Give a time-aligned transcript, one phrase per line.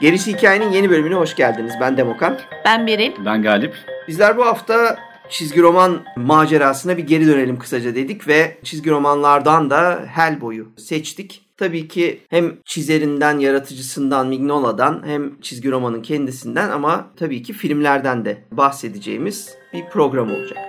[0.00, 1.74] Gerisi Hikayenin yeni bölümüne hoş geldiniz.
[1.80, 2.38] Ben Demokan.
[2.64, 3.12] Ben Beril.
[3.24, 3.97] Ben Galip.
[4.08, 4.98] Bizler bu hafta
[5.28, 11.44] çizgi roman macerasına bir geri dönelim kısaca dedik ve çizgi romanlardan da Hellboy'u seçtik.
[11.56, 18.44] Tabii ki hem çizerinden, yaratıcısından, Mignola'dan hem çizgi romanın kendisinden ama tabii ki filmlerden de
[18.52, 20.67] bahsedeceğimiz bir program olacak.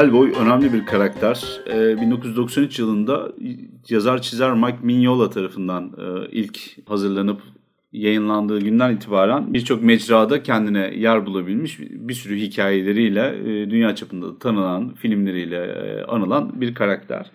[0.00, 1.60] Hellboy önemli bir karakter.
[1.66, 3.32] Ee, 1993 yılında
[3.88, 7.40] yazar çizer Mike Mignola tarafından e, ilk hazırlanıp
[7.92, 14.94] yayınlandığı günden itibaren birçok mecrada kendine yer bulabilmiş bir sürü hikayeleriyle e, dünya çapında tanınan
[14.94, 17.30] filmleriyle e, anılan bir karakter.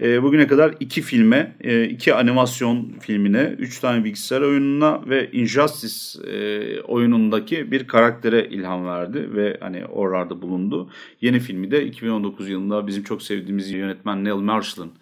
[0.00, 6.30] E, bugüne kadar iki filme, e, iki animasyon filmine, üç tane bilgisayar oyununa ve Injustice
[6.32, 10.90] e, oyunundaki bir karaktere ilham verdi ve hani oralarda bulundu.
[11.20, 14.92] Yeni filmi de 2019 yılında bizim çok sevdiğimiz yönetmen Neil Marshall'ın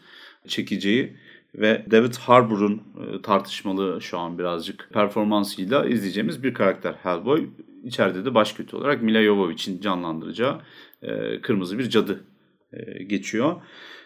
[0.48, 1.16] çekeceği
[1.54, 7.46] ve David Harbour'un e, tartışmalı şu an birazcık performansıyla izleyeceğimiz bir karakter Hellboy.
[7.84, 10.60] İçeride de baş kötü olarak Mila Jovovich'in canlandıracağı
[11.02, 12.24] e, kırmızı bir cadı
[12.72, 13.56] e, geçiyor.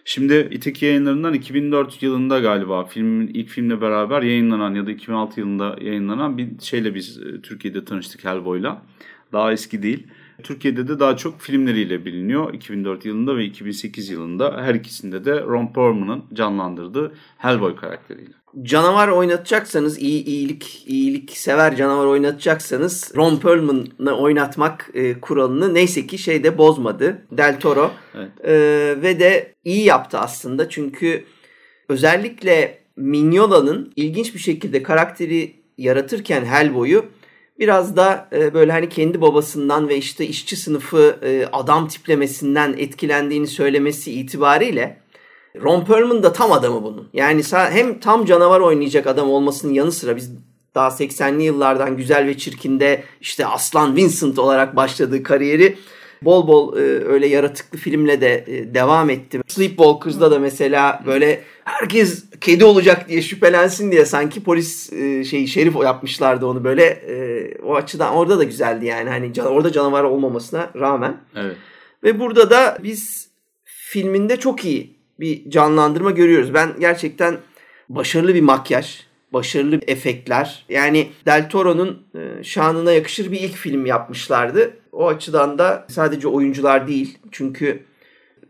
[0.04, 5.76] Şimdi İTEK yayınlarından 2004 yılında galiba filmin ilk filmle beraber yayınlanan ya da 2006 yılında
[5.80, 8.82] yayınlanan bir şeyle biz Türkiye'de tanıştık Hellboy'la.
[9.32, 10.06] Daha eski değil.
[10.42, 12.54] Türkiye'de de daha çok filmleriyle biliniyor.
[12.54, 18.32] 2004 yılında ve 2008 yılında her ikisinde de Ron Perlman'ın canlandırdığı Hellboy karakteriyle.
[18.62, 26.18] Canavar oynatacaksanız, iyi iyilik iyilik sever canavar oynatacaksanız Ron Perlman'ı oynatmak e, kuralını neyse ki
[26.18, 27.26] şeyde bozmadı.
[27.30, 27.90] Del Toro.
[28.14, 28.30] Evet.
[28.44, 28.52] E,
[29.02, 30.68] ve de iyi yaptı aslında.
[30.68, 31.24] Çünkü
[31.88, 37.04] özellikle Mignola'nın ilginç bir şekilde karakteri yaratırken Hellboy'u
[37.62, 43.46] biraz da e, böyle hani kendi babasından ve işte işçi sınıfı e, adam tiplemesinden etkilendiğini
[43.46, 45.00] söylemesi itibariyle
[45.62, 47.08] Ron Perlman da tam adamı bunun.
[47.12, 50.30] Yani hem tam canavar oynayacak adam olmasının yanı sıra biz
[50.74, 55.78] daha 80'li yıllardan Güzel ve Çirkin'de işte Aslan Vincent olarak başladığı kariyeri
[56.24, 59.40] bol bol e, öyle yaratıklı filmle de e, devam etti.
[59.48, 65.76] Sleepwalkers'da da mesela böyle herkes kedi olacak diye şüphelensin diye sanki polis e, şeyi şerif
[65.76, 70.70] yapmışlardı onu böyle e, o açıdan orada da güzeldi yani hani can, orada canavar olmamasına
[70.76, 71.16] rağmen.
[71.36, 71.56] Evet.
[72.04, 73.28] Ve burada da biz
[73.64, 76.54] filminde çok iyi bir canlandırma görüyoruz.
[76.54, 77.36] Ben gerçekten
[77.88, 79.00] başarılı bir makyaj,
[79.32, 80.64] başarılı efektler.
[80.68, 84.76] Yani Del Toro'nun e, şanına yakışır bir ilk film yapmışlardı.
[84.92, 87.18] O açıdan da sadece oyuncular değil.
[87.30, 87.82] Çünkü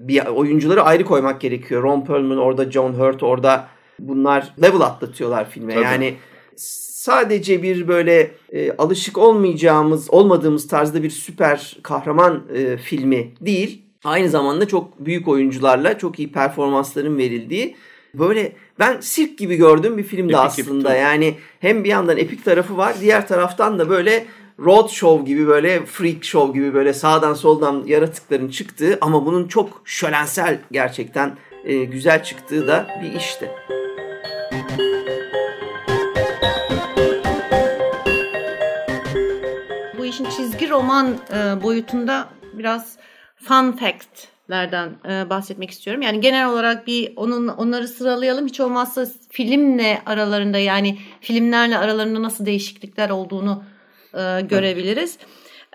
[0.00, 1.82] bir oyuncuları ayrı koymak gerekiyor.
[1.82, 3.68] Ron Perlman orada, John Hurt orada.
[3.98, 5.74] Bunlar level atlatıyorlar filme.
[5.74, 5.84] Tabii.
[5.84, 6.14] Yani
[6.56, 13.82] sadece bir böyle e, alışık olmayacağımız, olmadığımız tarzda bir süper kahraman e, filmi değil.
[14.04, 17.76] Aynı zamanda çok büyük oyuncularla çok iyi performansların verildiği
[18.14, 20.90] böyle ben sirk gibi gördüğüm bir filmdi epik aslında.
[20.90, 24.26] Epik, yani hem bir yandan epik tarafı var, diğer taraftan da böyle
[24.58, 29.82] road show gibi böyle freak show gibi böyle sağdan soldan yaratıkların çıktığı ama bunun çok
[29.84, 33.50] şölensel gerçekten e, güzel çıktığı da bir işti.
[39.98, 42.96] Bu işin çizgi roman e, boyutunda biraz
[43.36, 46.02] fun fact'lerden e, bahsetmek istiyorum.
[46.02, 48.46] Yani genel olarak bir onun onları sıralayalım.
[48.46, 53.64] Hiç olmazsa filmle aralarında yani filmlerle aralarında nasıl değişiklikler olduğunu
[54.14, 55.18] e, görebiliriz.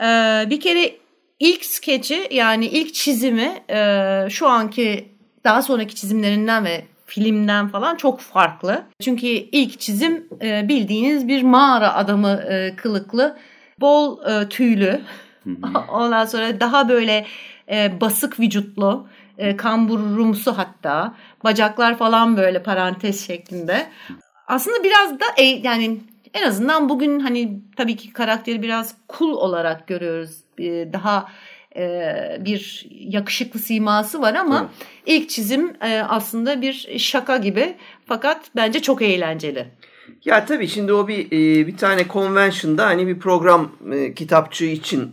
[0.02, 0.06] E,
[0.50, 0.92] bir kere
[1.40, 5.10] ilk skeci yani ilk çizimi e, şu anki
[5.44, 8.84] daha sonraki çizimlerinden ve filmden falan çok farklı.
[9.02, 13.38] Çünkü ilk çizim e, bildiğiniz bir mağara adamı e, kılıklı,
[13.80, 15.02] bol e, tüylü.
[15.92, 17.26] Ondan sonra daha böyle
[17.72, 19.08] e, basık vücutlu,
[19.38, 21.16] e, kamburumsu hatta.
[21.44, 23.88] Bacaklar falan böyle parantez şeklinde.
[24.48, 26.00] Aslında biraz da e, yani
[26.34, 30.32] en azından bugün hani tabii ki karakteri biraz cool olarak görüyoruz.
[30.60, 31.28] E, daha
[31.76, 34.88] e, bir yakışıklı siması var ama evet.
[35.06, 37.76] ilk çizim e, aslında bir şaka gibi
[38.06, 39.68] fakat bence çok eğlenceli.
[40.26, 43.72] Ya tabii şimdi o bir e, bir tane convention'da hani bir program
[44.16, 45.12] kitapçığı için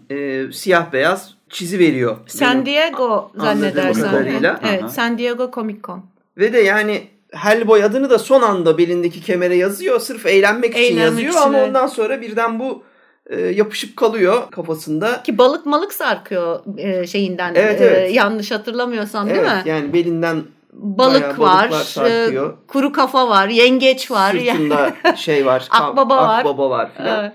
[0.52, 2.16] siyah beyaz çizi veriyor.
[2.26, 4.34] San Diego zannedersem.
[4.68, 6.04] Evet, San Diego Comic Con.
[6.38, 7.02] Ve de yani
[7.34, 10.00] Hellboy adını da son anda belindeki kemere yazıyor.
[10.00, 11.68] Sırf eğlenmek, için Eğlenmek yazıyor için, ama evet.
[11.68, 12.82] ondan sonra birden bu
[13.26, 15.22] e, yapışıp kalıyor kafasında.
[15.22, 17.54] Ki balık malık sarkıyor e, şeyinden.
[17.54, 18.14] Evet, e, evet.
[18.14, 19.70] yanlış hatırlamıyorsam değil evet mi?
[19.70, 20.42] yani belinden
[20.72, 22.50] Balık var, balıklar sarkıyor.
[22.50, 24.32] e, kuru kafa var, yengeç var.
[24.32, 25.68] sırtında şey var.
[25.70, 26.38] Akbaba var.
[26.38, 27.20] Akbaba var filan.
[27.24, 27.32] Evet.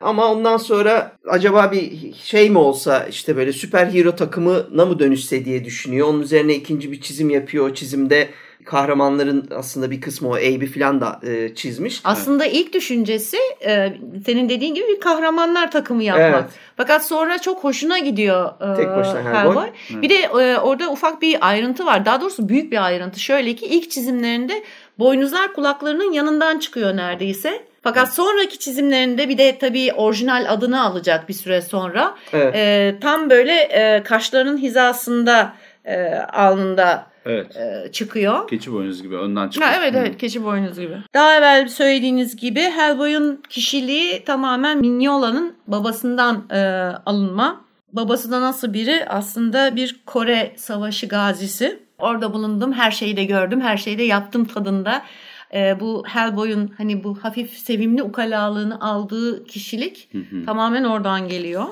[0.00, 5.44] Ama ondan sonra acaba bir şey mi olsa işte böyle süper hero takımına mı dönüşse
[5.44, 6.08] diye düşünüyor.
[6.08, 7.70] Onun üzerine ikinci bir çizim yapıyor.
[7.70, 8.28] O çizimde
[8.66, 12.00] kahramanların aslında bir kısmı o Abe'i falan da e, çizmiş.
[12.04, 13.92] Aslında ilk düşüncesi e,
[14.26, 16.34] senin dediğin gibi bir kahramanlar takımı yapmak.
[16.34, 16.50] Evet.
[16.76, 19.66] Fakat sonra çok hoşuna gidiyor e, Tek başına Hellboy.
[19.90, 22.04] Bir de e, orada ufak bir ayrıntı var.
[22.04, 23.20] Daha doğrusu büyük bir ayrıntı.
[23.20, 24.62] Şöyle ki ilk çizimlerinde
[24.98, 27.62] boynuzlar kulaklarının yanından çıkıyor neredeyse.
[27.82, 32.14] Fakat sonraki çizimlerinde bir de tabii orijinal adını alacak bir süre sonra.
[32.32, 32.54] Evet.
[32.56, 35.52] E, tam böyle e, kaşlarının hizasında
[35.84, 37.56] e, alnında Evet.
[37.56, 38.48] e, çıkıyor.
[38.48, 39.70] Keçi boynuzu gibi önden çıkıyor.
[39.70, 40.96] Ha, evet evet keçi boynuzu gibi.
[41.14, 46.58] Daha evvel söylediğiniz gibi Hellboy'un kişiliği tamamen Mignola'nın babasından e,
[47.06, 47.60] alınma.
[47.92, 49.04] Babası da nasıl biri?
[49.08, 51.78] Aslında bir Kore Savaşı gazisi.
[51.98, 55.02] Orada bulundum, her şeyi de gördüm, her şeyi de yaptım tadında.
[55.54, 60.10] E, bu Hellboy'un hani bu hafif sevimli ukalalığını aldığı kişilik
[60.46, 61.66] tamamen oradan geliyor.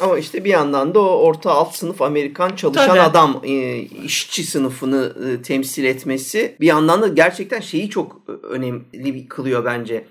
[0.00, 3.00] Ama işte bir yandan da o orta alt sınıf Amerikan çalışan Tabii.
[3.00, 9.64] adam e, işçi sınıfını e, temsil etmesi bir yandan da gerçekten şeyi çok önemli kılıyor
[9.64, 10.06] bence.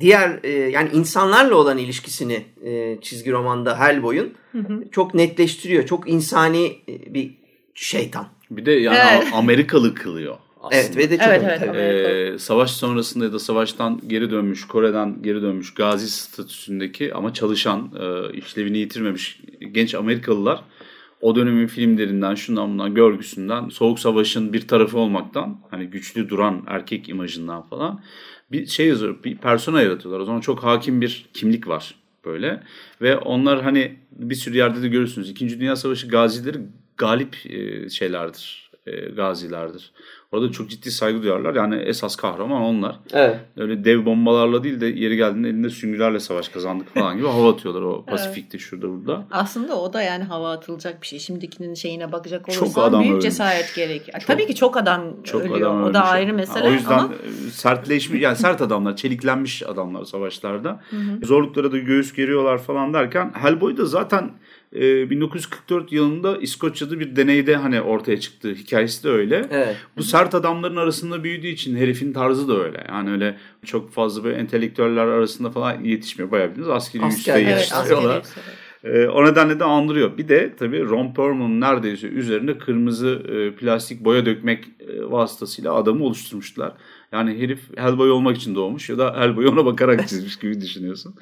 [0.00, 4.34] Diğer e, yani insanlarla olan ilişkisini e, çizgi romanda Hellboy'un
[4.92, 5.86] çok netleştiriyor.
[5.86, 7.38] Çok insani e, bir
[7.74, 8.26] şeytan.
[8.50, 9.28] Bir de yani Evet.
[9.32, 10.36] Amerikalı kılıyor
[10.72, 10.82] aslında.
[10.82, 11.78] Evet ve de çok Evet, evet, tabii.
[11.78, 17.92] Ee, savaş sonrasında ya da savaştan geri dönmüş, Kore'den geri dönmüş gazi statüsündeki ama çalışan,
[18.00, 19.40] e, işlevini yitirmemiş
[19.72, 20.60] genç Amerikalılar
[21.20, 27.08] o dönemin filmlerinden, şundan bundan, görgüsünden, Soğuk Savaş'ın bir tarafı olmaktan, hani güçlü duran erkek
[27.08, 28.00] imajından falan
[28.52, 30.20] bir şey yazıyor, bir persona yaratıyorlar.
[30.20, 31.94] O zaman çok hakim bir kimlik var
[32.24, 32.62] böyle.
[33.02, 35.30] Ve onlar hani bir sürü yerde de görürsünüz.
[35.30, 36.58] İkinci Dünya Savaşı gazileri
[36.96, 39.92] galip e, şeylerdir, e, gazilerdir.
[40.32, 41.54] Orada çok ciddi saygı duyarlar.
[41.54, 42.96] Yani esas kahraman onlar.
[43.12, 43.36] Evet.
[43.56, 47.82] Öyle dev bombalarla değil de yeri geldiğinde elinde süngülerle savaş kazandık falan gibi hava atıyorlar
[47.82, 49.26] o Pasifik'te şurada burada.
[49.30, 51.18] Aslında o da yani hava atılacak bir şey.
[51.18, 53.24] Şimdikinin şeyine bakacak Çok olursan adam büyük ölmüş.
[53.24, 54.02] cesaret gerek.
[54.26, 55.56] Tabii ki çok adam Çok ölüyor.
[55.60, 56.12] adam o da ölmüş.
[56.12, 60.80] ayrı mesele O yüzden ama e, sertleşmiş yani sert adamlar, çeliklenmiş adamlar savaşlarda.
[61.22, 64.30] Zorluklara da göğüs geriyorlar falan derken Hellboy da zaten
[64.74, 68.54] e, 1944 yılında İskoçya'da bir deneyde hani ortaya çıktı.
[68.54, 69.46] Hikayesi de öyle.
[69.50, 69.76] Evet.
[69.96, 72.86] Bu sert adamların arasında büyüdüğü için herifin tarzı da öyle.
[72.88, 76.30] Yani öyle çok fazla böyle entelektüeller arasında falan yetişmiyor.
[76.30, 78.20] Bayağı bildiğiniz askeri Asker, üste evet, yetiştiriyorlar.
[78.20, 78.44] askeri.
[78.84, 80.18] Ee, o nedenle de andırıyor.
[80.18, 86.04] Bir de tabii Ron Perlman'ın neredeyse üzerine kırmızı e, plastik boya dökmek e, vasıtasıyla adamı
[86.04, 86.72] oluşturmuşlar.
[87.12, 91.14] Yani herif Hellboy olmak için doğmuş ya da Hellboy ona bakarak çizmiş gibi düşünüyorsun.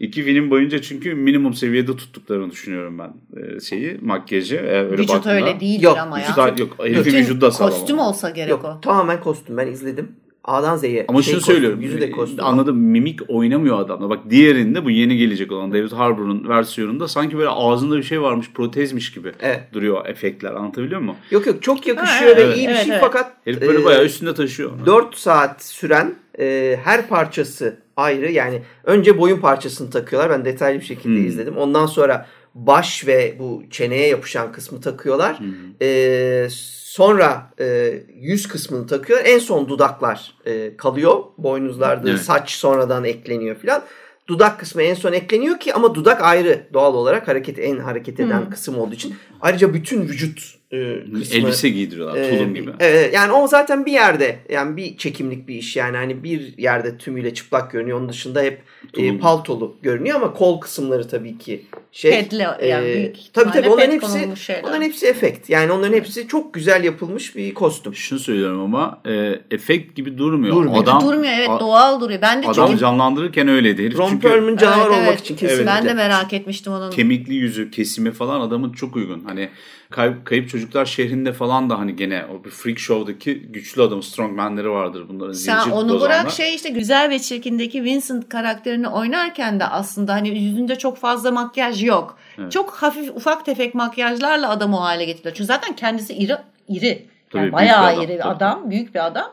[0.00, 3.12] İki film boyunca çünkü minimum seviyede tuttuklarını düşünüyorum ben
[3.56, 4.56] e, şeyi, makyajı.
[4.56, 5.34] e, öyle Vücut baktığında.
[5.34, 6.26] öyle değildir Yok, ama ya.
[6.28, 7.70] Vücut yok, herifin Bütün vücudu da sağlam.
[7.70, 8.80] Kostüm olsa gerek Yok o.
[8.80, 10.12] tamamen kostüm ben izledim.
[10.44, 11.04] A'dan Z'ye.
[11.08, 11.80] Ama şey şunu kostüm, söylüyorum.
[11.80, 12.44] Yüzü de kostüm.
[12.44, 12.76] Anladım.
[12.78, 14.10] Mimik oynamıyor adamla.
[14.10, 18.50] Bak diğerinde bu yeni gelecek olan David Harbour'un versiyonunda sanki böyle ağzında bir şey varmış,
[18.54, 19.60] protezmiş gibi Evet.
[19.72, 20.52] duruyor efektler.
[20.52, 21.16] Anlatabiliyor muyum?
[21.30, 22.56] Yok yok çok yakışıyor Ha, ve evet.
[22.56, 23.00] iyi bir Evet, şey evet.
[23.04, 24.72] fakat Herif böyle e, bayağı üstünde taşıyor.
[24.72, 24.86] onu.
[24.86, 28.30] 4 saat süren e, her parçası ayrı.
[28.32, 30.30] Yani önce boyun parçasını takıyorlar.
[30.30, 31.26] Ben detaylı bir şekilde Hmm.
[31.26, 31.56] izledim.
[31.56, 35.38] Ondan sonra baş ve bu çeneye yapışan kısmı takıyorlar.
[35.82, 36.46] E,
[36.94, 39.26] sonra e, yüz kısmını takıyorlar.
[39.26, 41.24] En son dudaklar e, kalıyor.
[41.38, 42.20] Boynuzlarda Evet.
[42.20, 43.82] saç sonradan ekleniyor filan.
[44.28, 48.50] Dudak kısmı en son ekleniyor ki ama dudak ayrı doğal olarak hareket en hareket eden
[48.50, 49.14] kısım olduğu için.
[49.40, 52.70] Ayrıca bütün vücut e, kısmı Elbise giydiriyorlar ee, tulum gibi.
[52.80, 56.98] Evet yani o zaten bir yerde yani bir çekimlik bir iş yani hani bir yerde
[56.98, 58.62] tümüyle çıplak görünüyor onun dışında hep
[58.96, 62.10] e, paltolu görünüyor ama kol kısımları tabii ki şey.
[62.10, 64.28] Pedle yani e, büyük tabii tabii onların hepsi
[64.64, 67.94] onların hepsi efekt yani onların hepsi çok güzel yapılmış bir kostüm.
[67.94, 70.54] Şunu söylüyorum ama e, efekt gibi durmuyor.
[70.54, 70.82] Durmuyor.
[70.82, 72.22] Adam, Durmuyor evet a- doğal duruyor.
[72.22, 73.84] Ben de Adam çünkü canlandırırken öyleydi.
[73.84, 75.20] Herif Ron çünkü Perlman canavar Evet, olmak evet.
[75.20, 75.40] için Evet.
[75.40, 75.66] kesinlikle.
[75.66, 76.90] ben de merak etmiştim onun.
[76.90, 79.24] kemikli yüzü, kesimi falan adamın çok uygun.
[79.24, 79.48] Hani
[79.94, 84.70] kayıp, kayıp çocuklar şehrinde falan da hani gene o bir freak show'daki güçlü adam strongmanleri
[84.70, 85.32] vardır bunların.
[85.32, 86.00] Sen zincir onu bozanlar.
[86.00, 91.30] bırak şey işte güzel ve çirkindeki Vincent karakterini oynarken de aslında hani yüzünde çok fazla
[91.30, 92.18] makyaj yok.
[92.50, 95.34] Çok hafif ufak tefek makyajlarla adamı o hale getiriyor.
[95.34, 96.36] Çünkü zaten kendisi iri
[96.68, 97.06] iri.
[97.30, 98.34] Tabii, Yani bayağı bir adam, iri bir tabii.
[98.34, 99.32] adam, büyük bir adam.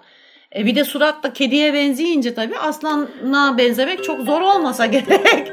[0.56, 5.52] E bir de surat da kediye benzeyince tabii aslana benzemek çok zor olmasa gerek.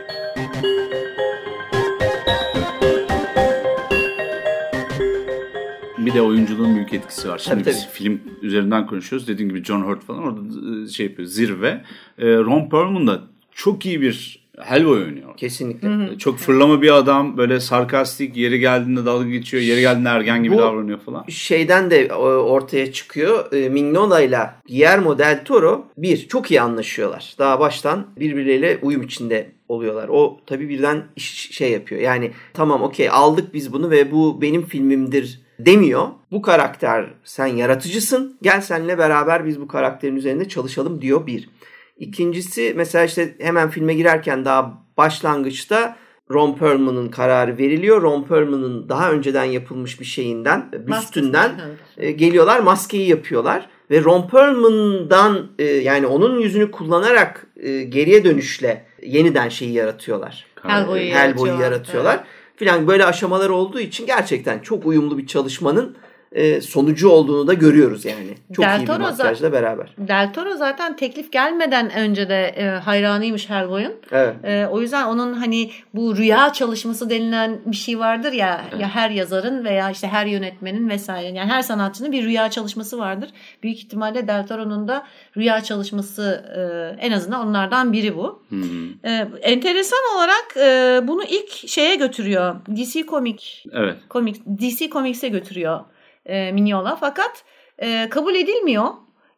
[6.08, 7.38] Bir de oyunculuğun büyük etkisi var.
[7.38, 7.92] Şimdi tabii, biz tabii.
[7.92, 9.28] film üzerinden konuşuyoruz.
[9.28, 10.40] Dediğim gibi John Hurt falan orada
[10.88, 11.84] şey yapıyor zirve.
[12.20, 13.20] Ron Perlman da
[13.52, 15.36] çok iyi bir Hellboy oynuyor.
[15.36, 15.88] Kesinlikle.
[15.88, 16.18] Hı hı.
[16.18, 20.58] Çok fırlama bir adam böyle sarkastik yeri geldiğinde dalga geçiyor yeri geldiğinde ergen gibi Bu,
[20.58, 21.24] davranıyor falan.
[21.28, 23.52] Şeyden de ortaya çıkıyor.
[23.52, 27.34] E, Mignola ile Guillermo del Toro bir çok iyi anlaşıyorlar.
[27.38, 30.08] Daha baştan birbirleriyle uyum içinde oluyorlar.
[30.08, 31.04] O tabii birden
[31.50, 32.00] şey yapıyor.
[32.00, 36.08] Yani tamam okey aldık biz bunu ve bu benim filmimdir demiyor.
[36.32, 38.38] Bu karakter sen yaratıcısın.
[38.42, 41.48] Gel seninle beraber biz bu karakterin üzerinde çalışalım diyor bir.
[41.96, 45.96] İkincisi mesela işte hemen filme girerken daha başlangıçta
[46.30, 48.02] Ron Perlman'ın kararı veriliyor.
[48.02, 51.60] Ron Perlman'ın daha önceden yapılmış bir şeyinden, büstünden
[51.96, 53.68] e, geliyorlar maskeyi yapıyorlar.
[53.90, 60.46] Ve Ron Perlman'dan e, yani onun yüzünü kullanarak e, geriye dönüşle yeniden şeyi yaratıyorlar.
[60.62, 61.60] Hellboy'u Hellboy yaratıyorlar.
[61.60, 62.14] yaratıyorlar.
[62.14, 62.26] Evet.
[62.58, 65.96] Filan böyle aşamalar olduğu için gerçekten çok uyumlu bir çalışmanın
[66.32, 68.34] e, sonucu olduğunu da görüyoruz yani.
[68.52, 69.94] Çok Del iyi bir makyajla beraber.
[69.98, 73.92] Del Toro zaten teklif gelmeden önce de e, hayranıymış Hellboy'un.
[74.10, 74.34] Evet.
[74.44, 78.80] E, o yüzden onun hani bu rüya çalışması denilen bir şey vardır ya evet.
[78.80, 83.30] ya her yazarın veya işte her yönetmenin vesaire yani her sanatçının bir rüya çalışması vardır.
[83.62, 85.06] Büyük ihtimalle Del Toro'nun da
[85.36, 86.60] rüya çalışması e,
[87.06, 88.42] en azından onlardan biri bu.
[88.50, 89.08] Hı hı.
[89.08, 92.56] E, enteresan olarak e, bunu ilk şeye götürüyor.
[92.76, 93.44] DC Comic.
[93.72, 93.96] Evet.
[94.10, 95.80] Comics, DC Comics'e götürüyor
[96.28, 97.44] e, Mignola fakat
[97.78, 98.88] e, kabul edilmiyor.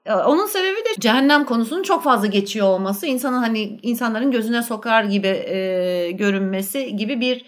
[0.06, 5.04] E, onun sebebi de cehennem konusunun çok fazla geçiyor olması, insanın hani insanların gözüne sokar
[5.04, 7.44] gibi e, görünmesi gibi bir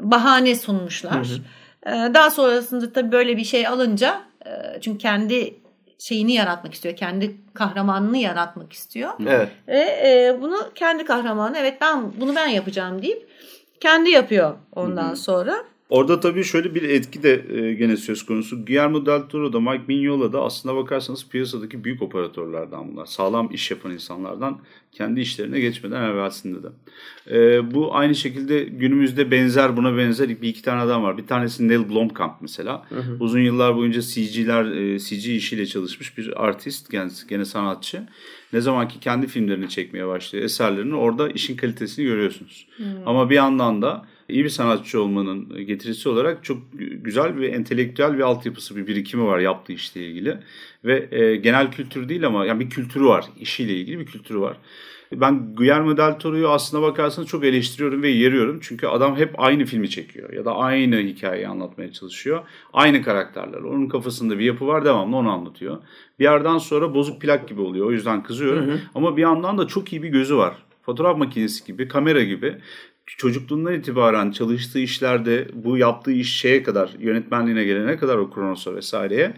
[0.00, 1.26] bahane sunmuşlar.
[1.26, 2.08] Hı hı.
[2.08, 5.54] E, daha sonrasında tabii böyle bir şey alınca e, çünkü kendi
[5.98, 6.96] şeyini yaratmak istiyor.
[6.96, 9.10] Kendi kahramanını yaratmak istiyor.
[9.26, 9.48] Evet.
[9.68, 13.28] Ve e, bunu kendi kahramanı evet ben bunu ben yapacağım deyip
[13.80, 15.16] kendi yapıyor ondan Hı-hı.
[15.16, 15.56] sonra.
[15.88, 18.64] Orada tabii şöyle bir etki de e, gene söz konusu.
[18.64, 23.06] Guillermo del Toro da Mike Mignola da aslında bakarsanız piyasadaki büyük operatörlerden bunlar.
[23.06, 24.58] Sağlam iş yapan insanlardan
[24.92, 26.68] kendi işlerine geçmeden evvelsinde de.
[27.30, 31.18] E, bu aynı şekilde günümüzde benzer buna benzer bir iki tane adam var.
[31.18, 32.86] Bir tanesi Neil Blomkamp mesela.
[32.88, 33.16] Hı hı.
[33.20, 38.02] Uzun yıllar boyunca CG'ler, e, CG işiyle çalışmış bir artist, gene, gene sanatçı.
[38.52, 42.66] Ne zaman ki kendi filmlerini çekmeye başlıyor, eserlerini orada işin kalitesini görüyorsunuz.
[42.76, 42.84] Hı.
[43.06, 48.22] Ama bir yandan da iyi bir sanatçı olmanın getirisi olarak çok güzel bir entelektüel bir
[48.22, 50.38] altyapısı, bir birikimi var yaptığı işle ilgili.
[50.84, 54.56] Ve e, genel kültür değil ama yani bir kültürü var, işiyle ilgili bir kültürü var.
[55.12, 58.58] Ben Guillermo del Toro'yu aslına bakarsanız çok eleştiriyorum ve yeriyorum.
[58.62, 62.42] Çünkü adam hep aynı filmi çekiyor ya da aynı hikayeyi anlatmaya çalışıyor.
[62.72, 63.58] Aynı karakterler.
[63.58, 65.78] Onun kafasında bir yapı var devamlı onu anlatıyor.
[66.18, 67.86] Bir yerden sonra bozuk plak gibi oluyor.
[67.86, 68.66] O yüzden kızıyorum.
[68.66, 68.80] Hı hı.
[68.94, 70.56] Ama bir yandan da çok iyi bir gözü var
[70.86, 72.58] fotoğraf makinesi gibi, kamera gibi
[73.06, 79.34] çocukluğundan itibaren çalıştığı işlerde bu yaptığı iş şeye kadar yönetmenliğine gelene kadar o Kronos'a vesaireye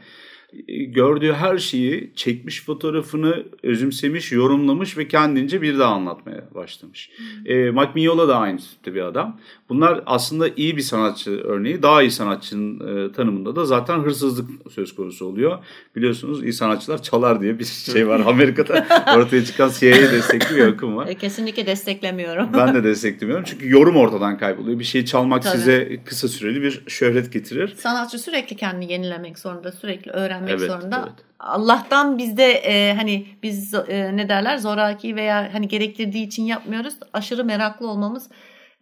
[0.89, 7.11] gördüğü her şeyi çekmiş fotoğrafını özümsemiş, yorumlamış ve kendince bir daha anlatmaya başlamış.
[7.47, 9.41] E, Mike Mignola da aynı tipte bir adam.
[9.69, 11.83] Bunlar aslında iyi bir sanatçı örneği.
[11.83, 15.59] Daha iyi sanatçının e, tanımında da zaten hırsızlık söz konusu oluyor.
[15.97, 18.87] Biliyorsunuz iyi sanatçılar çalar diye bir şey var Amerika'da.
[19.17, 21.07] ortaya çıkan CIA destekli bir akım var.
[21.07, 22.49] E, kesinlikle desteklemiyorum.
[22.55, 23.45] ben de desteklemiyorum.
[23.49, 24.79] Çünkü yorum ortadan kayboluyor.
[24.79, 25.57] Bir şeyi çalmak Tabii.
[25.59, 27.75] size kısa süreli bir şöhret getirir.
[27.77, 31.05] Sanatçı sürekli kendini yenilemek zorunda, sürekli öğrenmek evet, zorunda.
[31.09, 31.25] Evet.
[31.39, 36.95] Allah'tan bizde e, hani biz e, ne derler zoraki veya hani gerektirdiği için yapmıyoruz.
[37.13, 38.29] Aşırı meraklı olmamız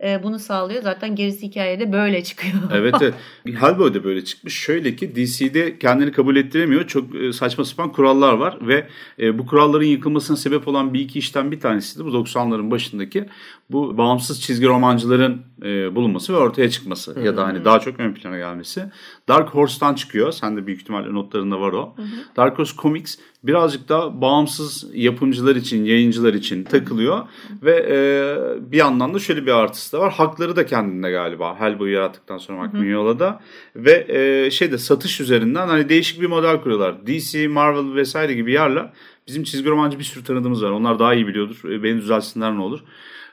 [0.05, 0.83] e, bunu sağlıyor.
[0.83, 2.55] Zaten gerisi hikayede böyle çıkıyor.
[2.73, 3.15] evet evet.
[3.61, 4.59] Hellboy da böyle çıkmış.
[4.59, 6.87] Şöyle ki DC'de kendini kabul ettiremiyor.
[6.87, 8.87] Çok e, saçma sapan kurallar var ve
[9.19, 13.29] e, bu kuralların yıkılmasına sebep olan bir iki işten bir tanesi de bu 90'ların başındaki
[13.71, 17.25] bu bağımsız çizgi romancıların e, bulunması ve ortaya çıkması Hı-hı.
[17.25, 18.85] ya da hani daha çok ön plana gelmesi.
[19.29, 20.33] Dark Horse'tan çıkıyor.
[20.33, 21.95] Sen de büyük ihtimalle notlarında var o.
[21.97, 22.07] Hı-hı.
[22.37, 27.27] Dark Horse Comics birazcık da bağımsız yapımcılar için, yayıncılar için takılıyor Hı-hı.
[27.63, 30.13] ve e, bir yandan da şöyle bir artısı da var.
[30.13, 31.61] Hakları da kendinde galiba.
[31.61, 33.41] Hellboy'u yarattıktan sonra Mark Mignola'da
[33.77, 37.07] ve e, şeyde satış üzerinden hani değişik bir model kuruyorlar.
[37.07, 38.93] DC, Marvel vesaire gibi yerler
[39.27, 40.71] bizim çizgi romancı bir sürü tanıdığımız var.
[40.71, 41.71] Onlar daha iyi biliyordur.
[41.71, 42.81] E, beni düzelsinler ne olur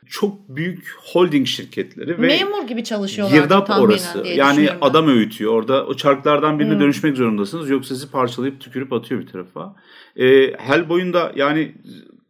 [0.09, 3.37] çok büyük holding şirketleri ve memur gibi çalışıyorlar.
[3.37, 4.23] Girdap orası.
[4.27, 5.53] Yani adam öğütüyor.
[5.53, 6.79] Orada o çarklardan birine hmm.
[6.79, 7.69] dönüşmek zorundasınız.
[7.69, 9.75] Yoksa sizi parçalayıp tükürüp atıyor bir tarafa.
[10.15, 10.25] E,
[10.57, 11.71] Hellboy'un da yani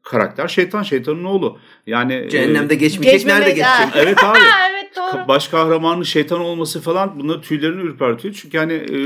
[0.03, 1.57] karakter şeytan şeytanın oğlu.
[1.87, 3.87] Yani e, cehennemde e, geçmeyecek nerede geçecek?
[3.95, 4.39] Evet abi.
[4.71, 5.27] evet doğru.
[5.27, 8.33] Baş kahramanın şeytan olması falan bunları tüylerini ürpertiyor.
[8.33, 8.97] Çünkü hani e,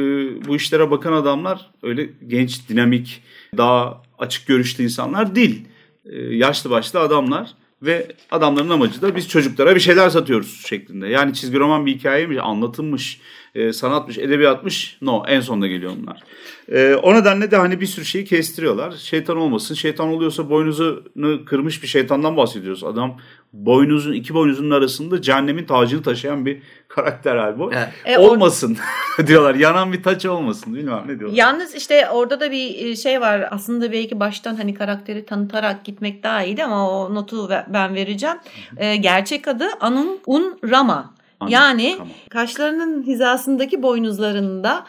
[0.48, 3.24] bu işlere bakan adamlar öyle genç, dinamik,
[3.58, 5.66] daha açık görüşlü insanlar değil.
[6.06, 7.50] E, yaşlı başlı adamlar
[7.82, 11.08] ve adamların amacı da biz çocuklara bir şeyler satıyoruz şeklinde.
[11.08, 13.20] Yani çizgi roman bir hikaye mi anlatılmış
[13.56, 16.24] E, sanatmış, edebiyatmış no en sonunda geliyor onlar.
[16.72, 18.92] E, o nedenle de hani bir sürü şeyi kestiriyorlar.
[18.92, 19.76] Şeytan olmasın.
[19.76, 22.84] Şeytan oluyorsa boynuzunu kırmış bir şeytandan bahsediyoruz.
[22.84, 23.18] Adam
[23.54, 27.76] boynuzun iki boynuzun arasında cehennemin tacını taşıyan bir karakter halbuki.
[27.76, 27.90] Evet.
[28.06, 28.78] E, olmasın
[29.28, 29.56] diyorlar.
[29.56, 30.76] Yanan bir taç olmasın.
[30.76, 31.38] Bilmem ne diyorlar.
[31.38, 33.48] Yalnız işte orada da bir e, şey var.
[33.52, 38.38] Aslında belki baştan hani karakteri tanıtarak gitmek daha iyiydi ama o notu ben vereceğim.
[38.78, 41.17] Ee, gerçek adı Anun Un Rama.
[41.40, 42.14] Anladım, yani tamam.
[42.30, 44.86] kaşlarının hizasındaki boynuzlarında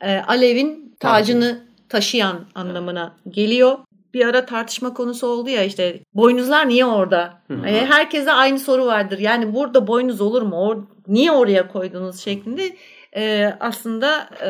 [0.00, 3.78] e, Alev'in tacını taşıyan anlamına geliyor.
[4.14, 7.42] Bir ara tartışma konusu oldu ya işte boynuzlar niye orada?
[7.48, 9.18] Yani herkese aynı soru vardır.
[9.18, 10.56] Yani burada boynuz olur mu?
[10.56, 10.76] Or
[11.08, 12.76] niye oraya koydunuz şeklinde.
[13.16, 14.48] E, aslında e,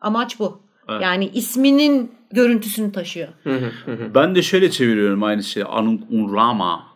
[0.00, 0.60] amaç bu.
[0.88, 1.02] Evet.
[1.02, 3.28] Yani isminin görüntüsünü taşıyor.
[4.14, 5.64] ben de şöyle çeviriyorum aynı şeyi.
[5.66, 6.86] Anun Unrama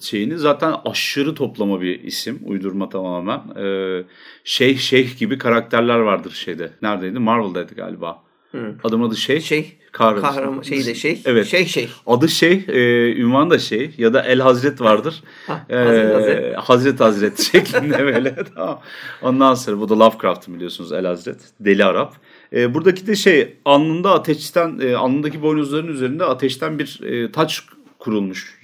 [0.00, 2.38] şeyini zaten aşırı toplama bir isim.
[2.44, 3.40] Uydurma tamamen.
[3.64, 4.04] E,
[4.44, 6.70] şeyh şeyh gibi karakterler vardır şeyde.
[6.82, 7.18] Neredeydi?
[7.18, 8.22] Marvel'daydı galiba.
[8.52, 8.74] Hı.
[8.84, 9.40] Adım adı şey.
[9.40, 9.76] Şey.
[9.92, 10.22] Kahraman.
[10.22, 11.20] Kahraman şey de şey.
[11.24, 11.46] Evet.
[11.46, 11.88] Şey şey.
[12.06, 12.64] Adı şey.
[12.68, 13.90] E, ünvan da şey.
[13.98, 15.22] Ya da El Hazret vardır.
[15.46, 17.00] Ha, e, Hazret, Hazret.
[17.00, 18.36] Hazret şeklinde böyle.
[18.54, 18.80] tamam.
[19.22, 21.38] Ondan sonra bu da Lovecraft'ın biliyorsunuz El Hazret.
[21.60, 22.14] Deli Arap.
[22.52, 27.62] E, buradaki de şey alnında ateşten e, alnındaki boynuzların üzerinde ateşten bir e, taç
[27.98, 28.60] kurulmuş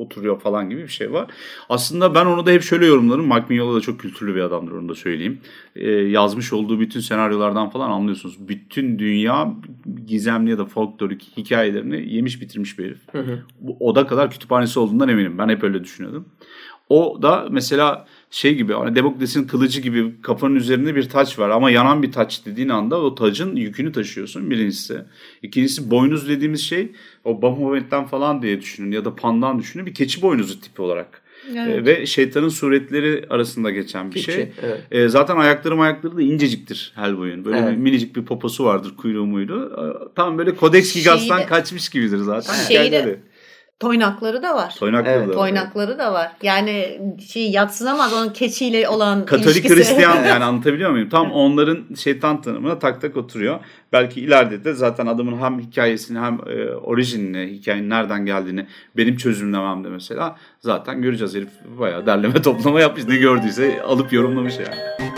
[0.00, 1.30] oturuyor falan gibi bir şey var.
[1.68, 3.26] Aslında ben onu da hep şöyle yorumlarım.
[3.26, 5.40] Mike Mignola da çok kültürlü bir adamdır onu da söyleyeyim.
[5.76, 8.48] Ee, yazmış olduğu bütün senaryolardan falan anlıyorsunuz.
[8.48, 9.54] Bütün dünya
[10.06, 13.00] gizemli ya da folklorik hikayelerini yemiş bitirmiş bir herif.
[13.12, 13.38] Hı hı.
[13.80, 15.38] O da kadar kütüphanesi olduğundan eminim.
[15.38, 16.26] Ben hep öyle düşünüyordum.
[16.90, 21.70] O da mesela şey gibi hani Demokles'in kılıcı gibi kafanın üzerinde bir taç var ama
[21.70, 24.98] yanan bir taç dediğin anda o tacın yükünü taşıyorsun birincisi.
[25.42, 26.92] İkincisi boynuz dediğimiz şey
[27.24, 31.22] o Bahumet'ten falan diye düşünün ya da Pan'dan düşünün bir keçi boynuzu tipi olarak.
[31.56, 31.68] Evet.
[31.68, 34.52] E, ve şeytanın suretleri arasında geçen bir Keçi, şey.
[34.62, 34.80] Evet.
[34.90, 37.44] E, zaten ayakları ayakları da inceciktir Hellboy'un.
[37.44, 37.72] Böyle evet.
[37.72, 39.72] bir minicik bir poposu vardır kuyruğu muydu.
[39.78, 42.54] E, tam böyle Codex Gigas'tan kaçmış gibidir zaten.
[42.54, 43.20] Şeyi de,
[43.80, 44.74] Toynakları da var.
[44.78, 45.28] Toynakları evet.
[45.28, 45.36] da var.
[45.36, 46.32] Toynakları da var.
[46.42, 49.76] Yani şey yatsınamaz onun keçiyle olan Katolik ilişkisi.
[49.76, 51.08] Hristiyan yani anlatabiliyor muyum?
[51.08, 53.60] Tam onların şeytan tanımına tak tak oturuyor.
[53.92, 58.66] Belki ileride de zaten adamın hem hikayesini hem e, orijinini, hikayenin nereden geldiğini
[58.96, 61.34] benim çözümlememde mesela zaten göreceğiz.
[61.34, 63.08] Herif bayağı derleme toplama yapmış.
[63.08, 65.09] Ne gördüyse alıp yorumlamış yani.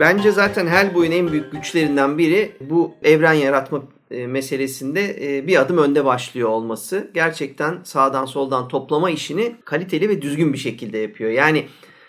[0.00, 5.78] Bence zaten Hellboy'un en büyük güçlerinden biri bu evren yaratma e, meselesinde e, bir adım
[5.78, 7.10] önde başlıyor olması.
[7.14, 11.30] Gerçekten sağdan soldan toplama işini kaliteli ve düzgün bir şekilde yapıyor.
[11.30, 11.66] Yani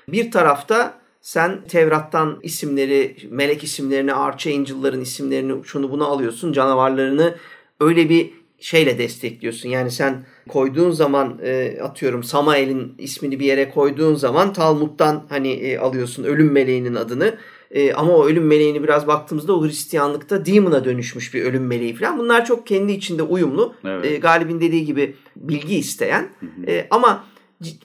[0.08, 7.36] bir tarafta sen Tevrat'tan isimleri, melek isimlerini, Archangel'ların isimlerini, şunu bunu alıyorsun, canavarlarını
[7.80, 9.69] öyle bir şeyle destekliyorsun.
[9.69, 16.23] Yani sen koyduğun zaman e, atıyorum Samael'in ismini bir yere koyduğun zaman Talmud'dan hani alıyorsun
[16.23, 17.38] ölüm meleğinin adını.
[17.71, 22.17] E, ama o ölüm meleğini biraz baktığımızda o Hristiyanlıkta demon'a dönüşmüş bir ölüm meleği falan.
[22.17, 23.75] Bunlar çok kendi içinde uyumlu.
[23.86, 24.06] Evet.
[24.06, 26.30] E, Galip'in dediği gibi bilgi isteyen.
[26.67, 27.23] E, ama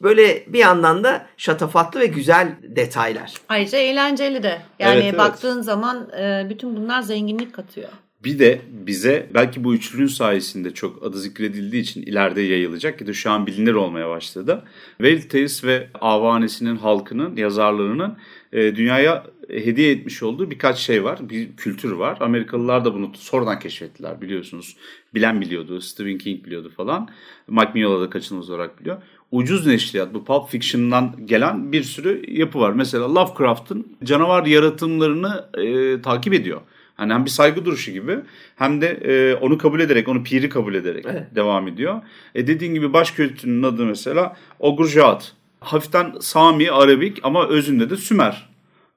[0.03, 3.33] böyle bir yandan da şatafatlı ve güzel detaylar.
[3.49, 4.63] Ayrıca eğlenceli de.
[4.79, 5.19] Yani evet, evet.
[5.19, 7.89] baktığın zaman e, bütün bunlar zenginlik katıyor.
[8.25, 13.13] Bir de bize belki bu üçlünün sayesinde çok adı zikredildiği için ileride yayılacak ya da
[13.13, 14.65] şu an bilinir olmaya başladı.
[15.01, 18.17] Veltes ve avanesinin halkının, yazarlarının
[18.53, 21.19] e, dünyaya hediye etmiş olduğu birkaç şey var.
[21.31, 22.19] Bir kültür var.
[22.21, 24.77] Amerikalılar da bunu sonradan keşfettiler biliyorsunuz.
[25.15, 25.81] Bilen biliyordu.
[25.81, 27.09] Stephen King biliyordu falan.
[27.49, 29.03] Mike Mignola da kaçınılmaz olarak biliyor.
[29.31, 32.73] Ucuz neşriyat bu Pulp Fiction'dan gelen bir sürü yapı var.
[32.73, 36.61] Mesela Lovecraft'ın canavar yaratımlarını e, takip ediyor.
[36.97, 38.19] Hani hem bir saygı duruşu gibi
[38.57, 41.23] hem de e, onu kabul ederek, onu piri kabul ederek evet.
[41.35, 42.03] devam ediyor.
[42.35, 45.33] E dediğin gibi baş kültürünün adı mesela Ogurjat.
[45.61, 48.49] Hafiften Sami, Arabik ama özünde de Sümer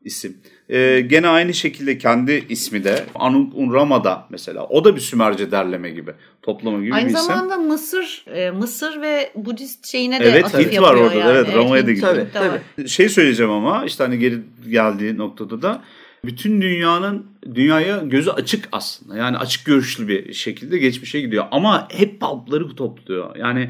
[0.05, 0.38] isim.
[0.69, 4.65] Ee, gene aynı şekilde kendi ismi de Anung Unrama'da mesela.
[4.65, 6.12] O da bir Sümerce derleme gibi.
[6.41, 7.31] Toplama gibi aynı bir isim.
[7.31, 11.15] Aynı zamanda Mısır e, Mısır ve Budist şeyine de evet, atıf Hint var orada.
[11.15, 11.31] Yani.
[11.31, 12.27] Evet, Roma'ya da gidiyor.
[12.34, 12.89] Tabii, tabii.
[12.89, 15.84] Şey söyleyeceğim ama işte hani geri geldiği noktada da
[16.27, 19.17] bütün dünyanın dünyaya gözü açık aslında.
[19.17, 21.45] Yani açık görüşlü bir şekilde geçmişe gidiyor.
[21.51, 23.35] Ama hep pulpları topluyor.
[23.35, 23.69] Yani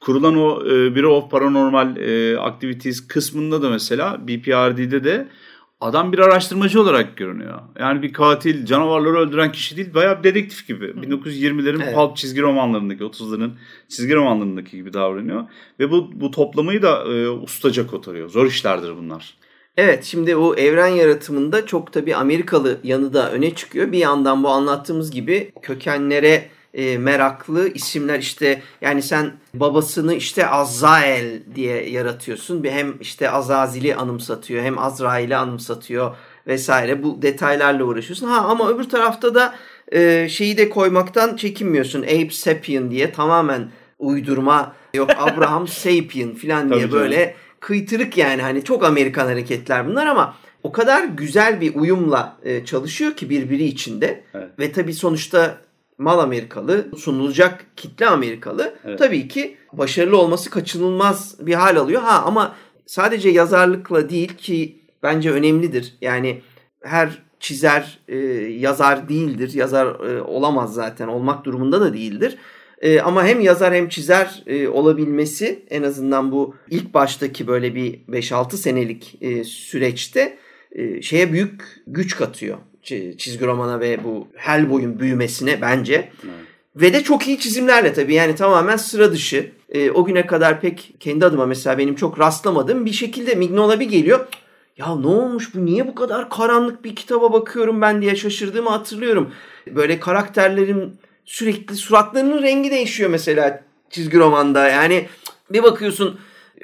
[0.00, 5.28] kurulan o e, Bureau of Paranormal e, Activities kısmında da mesela BPRD'de de
[5.80, 7.58] adam bir araştırmacı olarak görünüyor.
[7.80, 10.86] Yani bir katil, canavarları öldüren kişi değil, bayağı bir dedektif gibi.
[10.86, 11.00] Hı.
[11.00, 11.94] 1920'lerin evet.
[11.94, 13.50] pulp çizgi romanlarındaki, 30'ların
[13.88, 15.44] çizgi romanlarındaki gibi davranıyor.
[15.80, 18.28] Ve bu, bu toplamayı da e, ustaca kotarıyor.
[18.28, 19.34] Zor işlerdir bunlar.
[19.76, 23.92] Evet şimdi bu evren yaratımında çok tabii Amerikalı yanı da öne çıkıyor.
[23.92, 31.42] Bir yandan bu anlattığımız gibi kökenlere e, meraklı isimler işte yani sen babasını işte Azrael
[31.54, 32.62] diye yaratıyorsun.
[32.62, 38.26] Bir hem işte Azazil'i anımsatıyor hem Azrail'i anımsatıyor vesaire bu detaylarla uğraşıyorsun.
[38.26, 39.54] Ha ama öbür tarafta da
[39.92, 42.02] e, şeyi de koymaktan çekinmiyorsun.
[42.02, 47.34] Ape Sapien diye tamamen uydurma yok Abraham Sapien falan diye böyle
[47.66, 53.12] kıytırık yani hani çok Amerikan hareketler bunlar ama o kadar güzel bir uyumla e, çalışıyor
[53.12, 54.48] ki birbiri içinde evet.
[54.58, 55.58] ve tabii sonuçta
[55.98, 58.74] mal Amerikalı, sunulacak kitle Amerikalı.
[58.84, 58.98] Evet.
[58.98, 62.02] Tabii ki başarılı olması kaçınılmaz bir hal alıyor.
[62.02, 62.54] Ha ama
[62.86, 65.94] sadece yazarlıkla değil ki bence önemlidir.
[66.00, 66.42] Yani
[66.82, 68.16] her çizer e,
[68.58, 69.54] yazar değildir.
[69.54, 71.08] Yazar e, olamaz zaten.
[71.08, 72.38] Olmak durumunda da değildir.
[72.82, 77.98] E, ama hem yazar hem çizer e, olabilmesi en azından bu ilk baştaki böyle bir
[78.08, 80.38] 5-6 senelik e, süreçte
[80.72, 82.58] e, şeye büyük güç katıyor.
[83.18, 85.94] Çizgi romana ve bu Hellboy'un büyümesine bence.
[85.94, 86.34] Evet.
[86.76, 89.50] Ve de çok iyi çizimlerle tabii yani tamamen sıra dışı.
[89.68, 93.88] E, o güne kadar pek kendi adıma mesela benim çok rastlamadığım bir şekilde Mignola bir
[93.88, 94.26] geliyor.
[94.78, 99.32] Ya ne olmuş bu niye bu kadar karanlık bir kitaba bakıyorum ben diye şaşırdığımı hatırlıyorum.
[99.66, 104.68] Böyle karakterlerin sürekli suratlarının rengi değişiyor mesela çizgi romanda.
[104.68, 105.06] Yani
[105.50, 106.18] bir bakıyorsun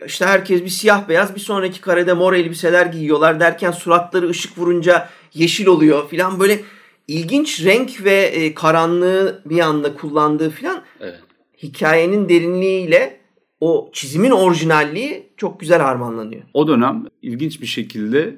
[0.06, 5.08] işte herkes bir siyah beyaz bir sonraki karede mor elbiseler giyiyorlar derken suratları ışık vurunca
[5.34, 6.60] yeşil oluyor filan böyle
[7.08, 11.20] ilginç renk ve e, karanlığı bir anda kullandığı filan evet.
[11.62, 13.20] hikayenin derinliğiyle
[13.60, 16.42] o çizimin orijinalliği çok güzel harmanlanıyor.
[16.54, 18.36] O dönem ilginç bir şekilde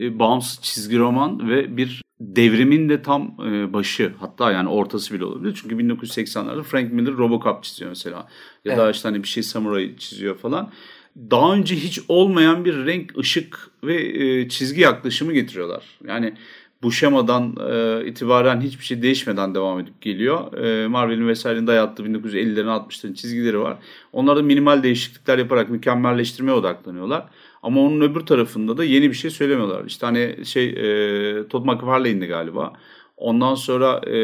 [0.00, 5.24] e, bağımsız çizgi roman ve bir devrimin de tam e, başı hatta yani ortası bile
[5.24, 5.58] olabilir.
[5.62, 8.16] Çünkü 1980'lerde Frank Miller Robocop çiziyor mesela.
[8.16, 8.26] Ya
[8.64, 8.78] evet.
[8.78, 10.70] da işte hani bir şey Samurai çiziyor falan.
[11.16, 15.84] Daha önce hiç olmayan bir renk, ışık ve e, çizgi yaklaşımı getiriyorlar.
[16.08, 16.34] Yani
[16.82, 20.52] bu şemadan e, itibaren hiçbir şey değişmeden devam edip geliyor.
[20.52, 23.76] E, Marvel'in vesairenin dayattığı 1950'lerin 60'ların çizgileri var.
[24.12, 27.24] Onlar da minimal değişiklikler yaparak mükemmelleştirmeye odaklanıyorlar.
[27.64, 29.84] Ama onun öbür tarafında da yeni bir şey söylemiyorlar.
[29.84, 32.72] İşte hani şey e, Todd McFarlane'di galiba.
[33.16, 34.16] Ondan sonra e,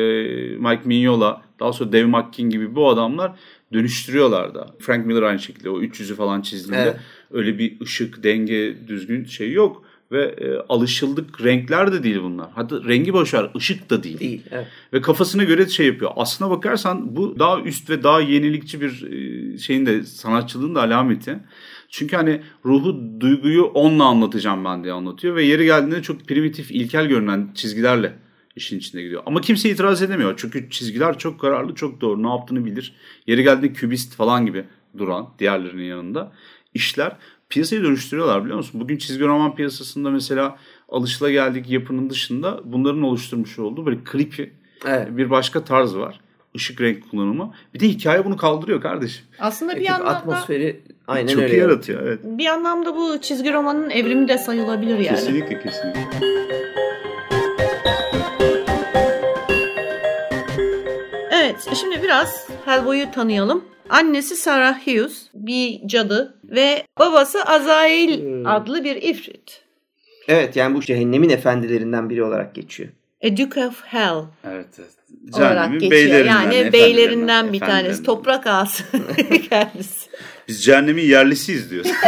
[0.56, 3.32] Mike Mignola, daha sonra Dave McKean gibi bu adamlar
[3.72, 4.74] dönüştürüyorlar da.
[4.78, 6.96] Frank Miller aynı şekilde o 300'ü falan çizdiğinde evet.
[7.30, 9.84] öyle bir ışık, denge, düzgün şey yok.
[10.12, 12.50] Ve e, alışıldık renkler de değil bunlar.
[12.54, 14.20] Hatta rengi boşver, ışık da değil.
[14.20, 14.66] Değil, evet.
[14.92, 16.10] Ve kafasına göre şey yapıyor.
[16.16, 21.38] Aslına bakarsan bu daha üst ve daha yenilikçi bir e, şeyin de sanatçılığın da alameti.
[21.90, 25.36] Çünkü hani ruhu, duyguyu onunla anlatacağım ben diye anlatıyor.
[25.36, 28.18] Ve yeri geldiğinde çok primitif, ilkel görünen çizgilerle
[28.56, 29.22] işin içinde gidiyor.
[29.26, 30.34] Ama kimse itiraz edemiyor.
[30.36, 32.22] Çünkü çizgiler çok kararlı, çok doğru.
[32.22, 32.94] Ne yaptığını bilir.
[33.26, 34.64] Yeri geldiğinde kübist falan gibi
[34.98, 36.32] duran diğerlerinin yanında
[36.74, 37.16] işler
[37.48, 38.80] piyasayı dönüştürüyorlar biliyor musun?
[38.80, 44.42] Bugün çizgi roman piyasasında mesela alışılageldik yapının dışında bunların oluşturmuş olduğu böyle creepy
[44.86, 45.16] evet.
[45.16, 46.20] bir başka tarz var.
[46.54, 47.54] Işık renk kullanımı.
[47.74, 49.24] Bir de hikaye bunu kaldırıyor kardeşim.
[49.38, 51.54] Aslında bir anlamda atmosferi aynen çok öyle.
[51.54, 52.20] iyi yaratıyor evet.
[52.24, 55.08] Bir anlamda bu çizgi romanın evrimi de sayılabilir yani.
[55.08, 56.40] Kesinlikle kesinlikle.
[61.32, 63.64] Evet şimdi biraz Hellboy'u tanıyalım.
[63.88, 68.46] Annesi Sarah Hughes bir cadı ve babası Azail hmm.
[68.46, 69.62] adlı bir ifrit.
[70.28, 72.88] Evet yani bu cehennemin efendilerinden biri olarak geçiyor.
[73.24, 74.22] A Duke of Hell.
[74.50, 74.90] Evet, evet.
[75.34, 75.90] olarak geçiyor.
[75.90, 78.02] Beylerinden, yani beylerinden bir tanesi.
[78.02, 78.84] Toprak ağası
[79.50, 80.10] kendisi.
[80.48, 81.90] Biz cehennemin yerlisiyiz diyoruz.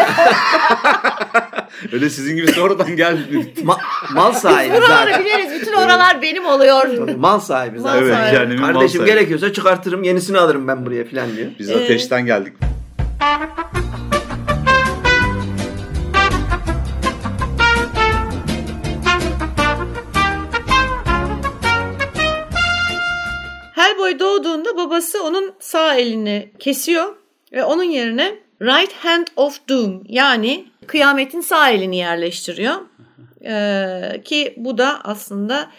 [1.92, 3.42] Öyle sizin gibi sonradan gelmiyor.
[3.57, 3.79] Ma-
[4.14, 5.25] mal sahibi Biz zaten.
[5.25, 5.61] biliriz.
[5.61, 7.09] Bütün oralar benim oluyor.
[7.16, 8.03] Mal sahibi zaten.
[8.03, 9.14] Evet, cehennemin mal Kardeşim sahibi.
[9.14, 11.48] gerekiyorsa çıkartırım yenisini alırım ben buraya falan diyor.
[11.59, 12.53] Biz ateşten geldik.
[24.12, 27.16] Hellboy doğduğunda babası onun sağ elini kesiyor
[27.53, 32.75] ve onun yerine Right Hand of Doom yani kıyametin sağ elini yerleştiriyor.
[33.44, 35.70] Ee, ki bu da aslında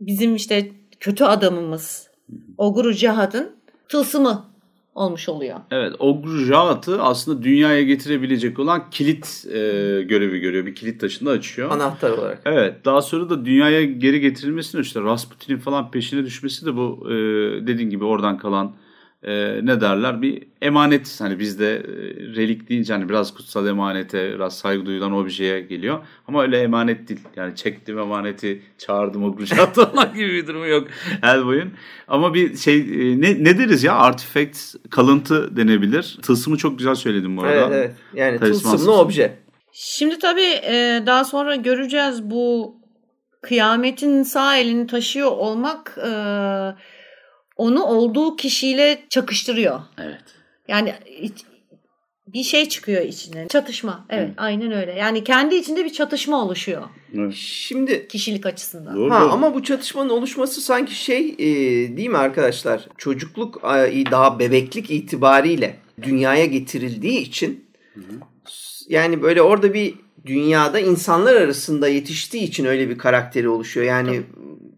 [0.00, 2.08] bizim işte kötü adamımız
[2.58, 3.56] Ogru Cihad'ın
[3.88, 4.50] tılsımı
[4.98, 5.58] olmuş oluyor.
[5.70, 9.58] Evet, Ogru Jat'ı aslında dünyaya getirebilecek olan kilit e,
[10.02, 10.66] görevi görüyor.
[10.66, 11.70] Bir kilit taşını açıyor.
[11.70, 12.42] Anahtar olarak.
[12.44, 17.14] Evet, daha sonra da dünyaya geri getirilmesini işte Rasputin'in falan peşine düşmesi de bu e,
[17.66, 18.72] dediğin gibi oradan kalan
[19.22, 20.22] e, ne derler?
[20.22, 21.82] Bir emanet hani bizde e,
[22.36, 25.98] relik deyince hani biraz kutsal emanete biraz saygı duyulan objeye geliyor.
[26.28, 27.20] Ama öyle emanet değil.
[27.36, 30.88] Yani çektim emaneti çağırdım o kuşat falan gibi bir durumu yok
[31.20, 31.72] Hellboy'un.
[32.08, 33.94] Ama bir şey e, ne, ne deriz ya?
[33.94, 34.58] Artifact
[34.90, 36.18] kalıntı denebilir.
[36.22, 37.54] Tılsımı çok güzel söyledim bu arada.
[37.54, 37.94] Evet, evet.
[38.14, 39.38] yani tılsımlı obje.
[39.72, 42.76] Şimdi tabii e, daha sonra göreceğiz bu
[43.42, 46.10] kıyametin sağ elini taşıyor olmak e,
[47.58, 49.80] onu olduğu kişiyle çakıştırıyor.
[49.98, 50.24] Evet.
[50.68, 50.94] Yani
[52.26, 53.48] bir şey çıkıyor içine.
[53.48, 54.06] Çatışma.
[54.10, 54.34] Evet, Hı.
[54.36, 54.92] aynen öyle.
[54.92, 56.82] Yani kendi içinde bir çatışma oluşuyor.
[57.14, 57.34] Evet.
[57.34, 58.96] Şimdi kişilik açısından.
[58.96, 61.46] Doğru, ha ama bu çatışmanın oluşması sanki şey e,
[61.96, 62.88] değil mi arkadaşlar?
[62.98, 68.20] Çocukluk e, daha bebeklik itibariyle dünyaya getirildiği için hı hı.
[68.88, 69.94] yani böyle orada bir
[70.26, 73.86] dünyada insanlar arasında yetiştiği için öyle bir karakteri oluşuyor.
[73.86, 74.26] Yani Tabii.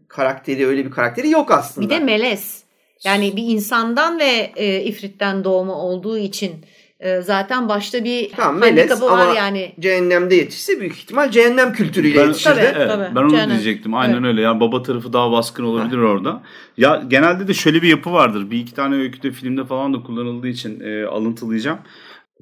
[0.08, 1.86] karakteri öyle bir karakteri yok aslında.
[1.86, 2.59] Bir de melez.
[3.04, 6.52] Yani bir insandan ve e, ifritten doğma olduğu için
[7.00, 9.72] e, zaten başta bir tamam, handikapı var ama yani.
[9.80, 12.54] Cehennemde yetişse büyük ihtimal cehennem kültürüyle ben, yetişirdi.
[12.54, 13.14] Tabii, evet, tabii.
[13.14, 13.50] Ben onu cehennem.
[13.50, 13.94] diyecektim.
[13.94, 14.24] Aynen evet.
[14.24, 14.40] öyle.
[14.40, 16.04] Yani baba tarafı daha baskın olabilir ha.
[16.04, 16.42] orada.
[16.76, 18.50] Ya genelde de şöyle bir yapı vardır.
[18.50, 21.78] Bir iki tane öyküde filmde falan da kullanıldığı için e, alıntılayacağım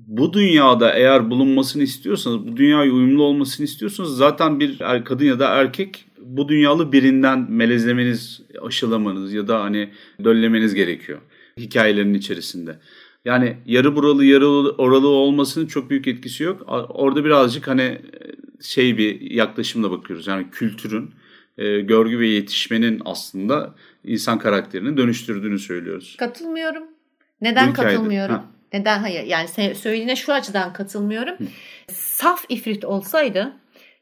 [0.07, 5.39] bu dünyada eğer bulunmasını istiyorsanız, bu dünyaya uyumlu olmasını istiyorsanız zaten bir er, kadın ya
[5.39, 9.91] da erkek bu dünyalı birinden melezlemeniz, aşılamanız ya da hani
[10.25, 11.19] döllemeniz gerekiyor
[11.59, 12.79] hikayelerin içerisinde.
[13.25, 16.63] Yani yarı buralı yarı oralı olmasının çok büyük etkisi yok.
[16.89, 17.99] Orada birazcık hani
[18.63, 20.27] şey bir yaklaşımla bakıyoruz.
[20.27, 21.11] Yani kültürün,
[21.59, 26.17] e, görgü ve yetişmenin aslında insan karakterini dönüştürdüğünü söylüyoruz.
[26.19, 26.83] Katılmıyorum.
[27.41, 28.35] Neden katılmıyorum?
[28.35, 28.45] Ha.
[28.73, 29.25] Neden hayır?
[29.25, 31.35] Yani söylediğine şu açıdan katılmıyorum.
[31.39, 31.45] Hı.
[31.93, 33.53] Saf ifrit olsaydı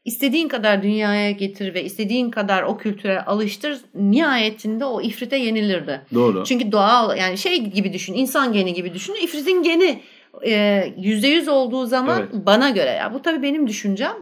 [0.07, 6.01] istediğin kadar dünyaya getir ve istediğin kadar o kültüre alıştır nihayetinde o ifrite yenilirdi.
[6.13, 6.43] Doğru.
[6.43, 10.01] Çünkü doğal yani şey gibi düşün insan geni gibi düşün ifritin geni
[10.45, 12.45] e, yüzde yüz olduğu zaman evet.
[12.45, 14.13] bana göre ya bu tabii benim düşüncem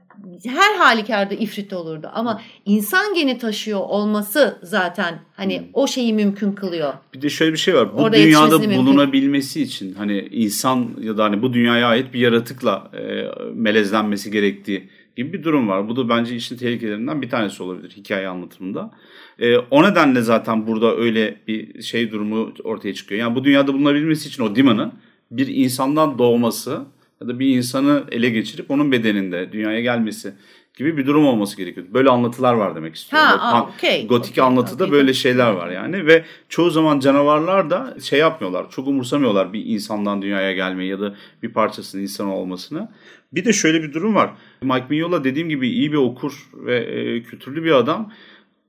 [0.44, 5.66] her halükarda ifrit olurdu ama insan geni taşıyor olması zaten hani hmm.
[5.74, 6.94] o şeyi mümkün kılıyor.
[7.14, 7.94] Bir de şöyle bir şey var.
[7.94, 9.72] Bu Orada dünyada bulunabilmesi mümkün.
[9.72, 15.34] için hani insan ya da hani bu dünyaya ait bir yaratıkla e, melezlenmesi gerektiği gibi
[15.34, 15.90] bir durum var.
[15.90, 18.92] Bu da bence işin tehlikelerinden bir tanesi olabilir hikaye anlatımında.
[19.40, 23.22] E, o nedenle zaten burada öyle bir şey durumu ortaya çıkıyor.
[23.22, 24.94] Yani bu dünyada bulunabilmesi için o Dima'nın
[25.32, 26.86] bir insandan doğması
[27.22, 30.34] ya da bir insanı ele geçirip onun bedeninde dünyaya gelmesi
[30.76, 31.88] gibi bir durum olması gerekiyor.
[31.94, 33.30] Böyle anlatılar var demek istiyorum.
[33.40, 34.08] Ha, okay.
[34.08, 34.92] Gotik okay, anlatıda okay.
[34.92, 38.70] böyle şeyler var yani ve çoğu zaman canavarlar da şey yapmıyorlar.
[38.70, 42.92] Çok umursamıyorlar bir insandan dünyaya gelmeyi ya da bir parçasının insan olmasını.
[43.34, 44.30] Bir de şöyle bir durum var.
[44.62, 48.12] Mike Mignola dediğim gibi iyi bir okur ve e, kültürlü bir adam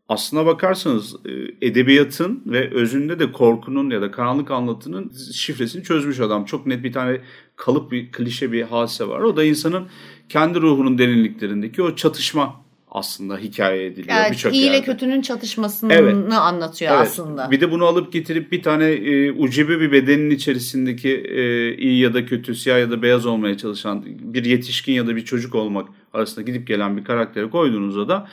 [0.09, 1.31] aslına bakarsanız e,
[1.67, 6.45] edebiyatın ve özünde de korkunun ya da karanlık anlatının şifresini çözmüş adam.
[6.45, 7.21] Çok net bir tane
[7.57, 9.21] kalıp bir klişe bir hadise var.
[9.21, 9.87] O da insanın
[10.29, 16.33] kendi ruhunun derinliklerindeki o çatışma aslında hikaye ediliyor evet, birçok iyi ile kötünün çatışmasını evet.
[16.33, 17.03] anlatıyor evet.
[17.03, 17.51] aslında.
[17.51, 22.15] Bir de bunu alıp getirip bir tane e, ucube bir bedenin içerisindeki e, iyi ya
[22.15, 25.89] da kötü, siyah ya da beyaz olmaya çalışan bir yetişkin ya da bir çocuk olmak
[26.13, 28.29] arasında gidip gelen bir karaktere koyduğunuzda da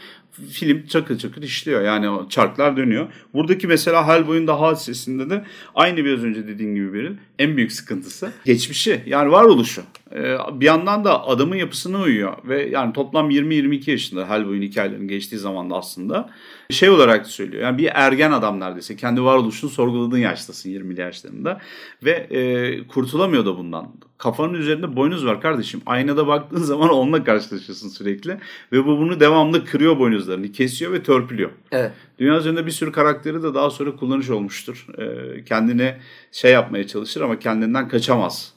[0.52, 1.82] film çakır çakır işliyor.
[1.82, 3.08] Yani o çarklar dönüyor.
[3.34, 8.34] Buradaki mesela Hellboy'un da hadisesinde de aynı biraz önce dediğin gibi Beril en büyük sıkıntısı
[8.46, 9.82] geçmişi yani varoluşu.
[10.16, 15.38] Ee, bir yandan da adamın yapısına uyuyor ve yani toplam 20-22 yaşında Hellboy'un hikayelerinin geçtiği
[15.38, 16.30] zaman da aslında
[16.70, 17.64] şey olarak söylüyor.
[17.64, 18.96] Yani bir ergen adam neredeyse.
[18.96, 21.62] Kendi varoluşunu sorguladığın yaştasın 20'li yaşlarında.
[22.04, 23.94] Ve e, kurtulamıyor da bundan.
[24.24, 25.82] Kafanın üzerinde boynuz var kardeşim.
[25.86, 28.38] Aynada baktığın zaman onunla karşılaşıyorsun sürekli.
[28.72, 30.52] Ve bu bunu devamlı kırıyor boynuzlarını.
[30.52, 31.50] Kesiyor ve törpülüyor.
[31.72, 31.92] Evet.
[32.20, 34.88] Dünya üzerinde bir sürü karakteri de daha sonra kullanış olmuştur.
[34.98, 35.98] E, kendine
[36.32, 38.54] şey yapmaya çalışır ama kendinden kaçamaz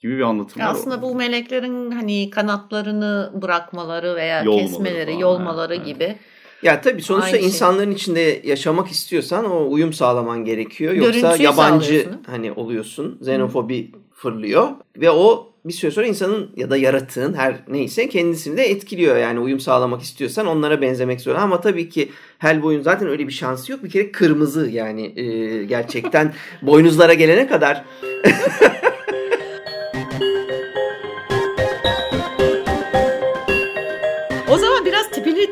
[0.00, 0.68] gibi bir anlatım var.
[0.70, 5.86] Aslında bu meleklerin hani kanatlarını bırakmaları veya yolmaları kesmeleri, falan, yolmaları evet.
[5.86, 6.16] gibi.
[6.62, 7.46] Ya tabii sonuçta Aynı şey.
[7.46, 7.94] insanların şey.
[7.94, 10.94] içinde yaşamak istiyorsan o uyum sağlaman gerekiyor.
[10.94, 13.18] Yoksa Görüntüyü yabancı hani oluyorsun.
[13.20, 13.99] Xenofobi Hı.
[14.20, 19.16] Fırlıyor ve o bir süre sonra insanın ya da yaratığın her neyse kendisini de etkiliyor.
[19.16, 21.42] Yani uyum sağlamak istiyorsan onlara benzemek zorunda.
[21.42, 23.84] Ama tabii ki Hellboy'un zaten öyle bir şansı yok.
[23.84, 27.84] Bir kere kırmızı yani e, gerçekten boynuzlara gelene kadar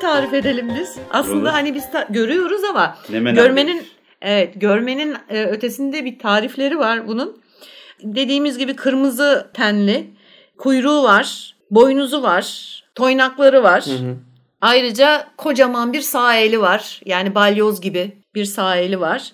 [0.00, 0.96] tarif edelim biz.
[1.11, 1.48] Aslında Olur.
[1.48, 3.85] hani biz görüyoruz ama Nemen görmenin abi.
[4.22, 7.37] evet görmenin e, ötesinde bir tarifleri var bunun.
[8.03, 10.11] Dediğimiz gibi kırmızı tenli,
[10.59, 13.87] kuyruğu var, boynuzu var, toynakları var.
[13.87, 14.17] Hı hı.
[14.61, 17.01] Ayrıca kocaman bir sağ eli var.
[17.05, 19.33] Yani balyoz gibi bir sağ eli var.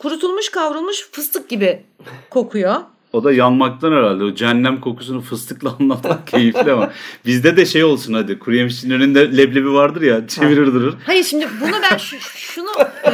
[0.00, 1.82] Kurutulmuş kavrulmuş fıstık gibi
[2.30, 2.76] kokuyor.
[3.12, 4.24] O da yanmaktan herhalde.
[4.24, 6.92] O cehennem kokusunu fıstıkla anlatmak keyifli ama.
[7.26, 8.38] Bizde de şey olsun hadi.
[8.38, 10.26] Kuru yemişçinin önünde leblebi vardır ya.
[10.26, 10.94] Çevirir durur.
[11.06, 12.68] Hayır şimdi bunu ben şu, şunu...
[13.04, 13.10] E,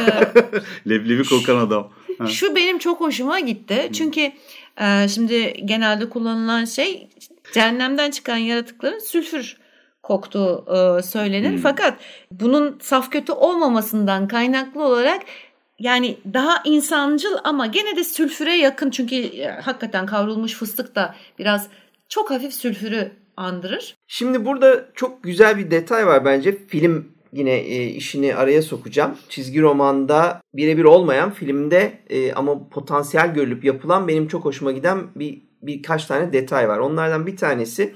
[0.89, 1.89] leblebi kokan adam.
[2.17, 2.27] Ha.
[2.27, 3.89] Şu benim çok hoşuma gitti.
[3.93, 4.31] Çünkü
[4.81, 7.09] e, şimdi genelde kullanılan şey
[7.53, 9.57] cehennemden çıkan yaratıkların sülfür
[10.03, 11.51] koktuğu e, söylenir.
[11.51, 11.57] Hmm.
[11.57, 11.99] Fakat
[12.31, 15.21] bunun saf kötü olmamasından kaynaklı olarak
[15.79, 21.67] yani daha insancıl ama gene de sülfüre yakın çünkü e, hakikaten kavrulmuş fıstık da biraz
[22.09, 23.95] çok hafif sülfürü andırır.
[24.07, 26.67] Şimdi burada çok güzel bir detay var bence.
[26.67, 29.15] Film yine e, işini araya sokacağım.
[29.29, 35.41] Çizgi romanda birebir olmayan filmde e, ama potansiyel görülüp yapılan benim çok hoşuma giden bir
[35.61, 36.77] birkaç tane detay var.
[36.77, 37.95] Onlardan bir tanesi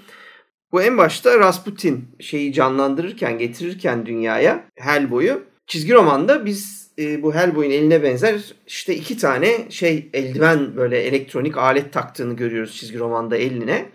[0.72, 7.72] bu en başta Rasputin şeyi canlandırırken, getirirken dünyaya Hellboy'u çizgi romanda biz e, bu Hellboy'un
[7.72, 13.86] eline benzer işte iki tane şey eldiven böyle elektronik alet taktığını görüyoruz çizgi romanda eline.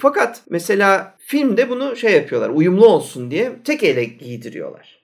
[0.00, 5.02] Fakat mesela filmde bunu şey yapıyorlar uyumlu olsun diye tek ele giydiriyorlar.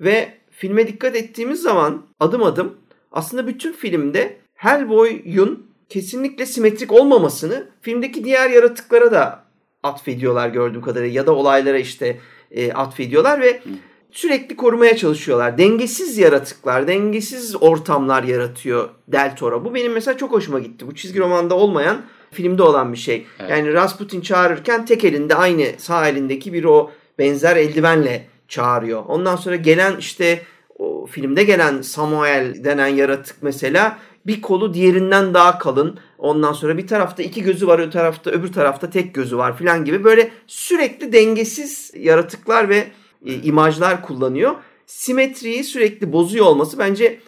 [0.00, 2.76] Ve filme dikkat ettiğimiz zaman adım adım
[3.12, 9.44] aslında bütün filmde Hellboy'un kesinlikle simetrik olmamasını filmdeki diğer yaratıklara da
[9.82, 12.18] atfediyorlar gördüğüm kadarıyla ya da olaylara işte
[12.50, 13.62] e, atfediyorlar ve
[14.10, 15.58] sürekli korumaya çalışıyorlar.
[15.58, 19.64] Dengesiz yaratıklar, dengesiz ortamlar yaratıyor Del Toro.
[19.64, 20.86] Bu benim mesela çok hoşuma gitti.
[20.86, 23.26] Bu çizgi romanda olmayan filmde olan bir şey.
[23.40, 23.50] Evet.
[23.50, 29.04] Yani Rasputin çağırırken tek elinde aynı sağ elindeki bir o benzer eldivenle çağırıyor.
[29.08, 30.42] Ondan sonra gelen işte
[30.78, 35.98] o filmde gelen Samuel denen yaratık mesela bir kolu diğerinden daha kalın.
[36.18, 39.84] Ondan sonra bir tarafta iki gözü var, öbür tarafta öbür tarafta tek gözü var filan
[39.84, 42.86] gibi böyle sürekli dengesiz yaratıklar ve
[43.26, 44.54] e, imajlar kullanıyor.
[44.86, 47.20] Simetriyi sürekli bozuyor olması bence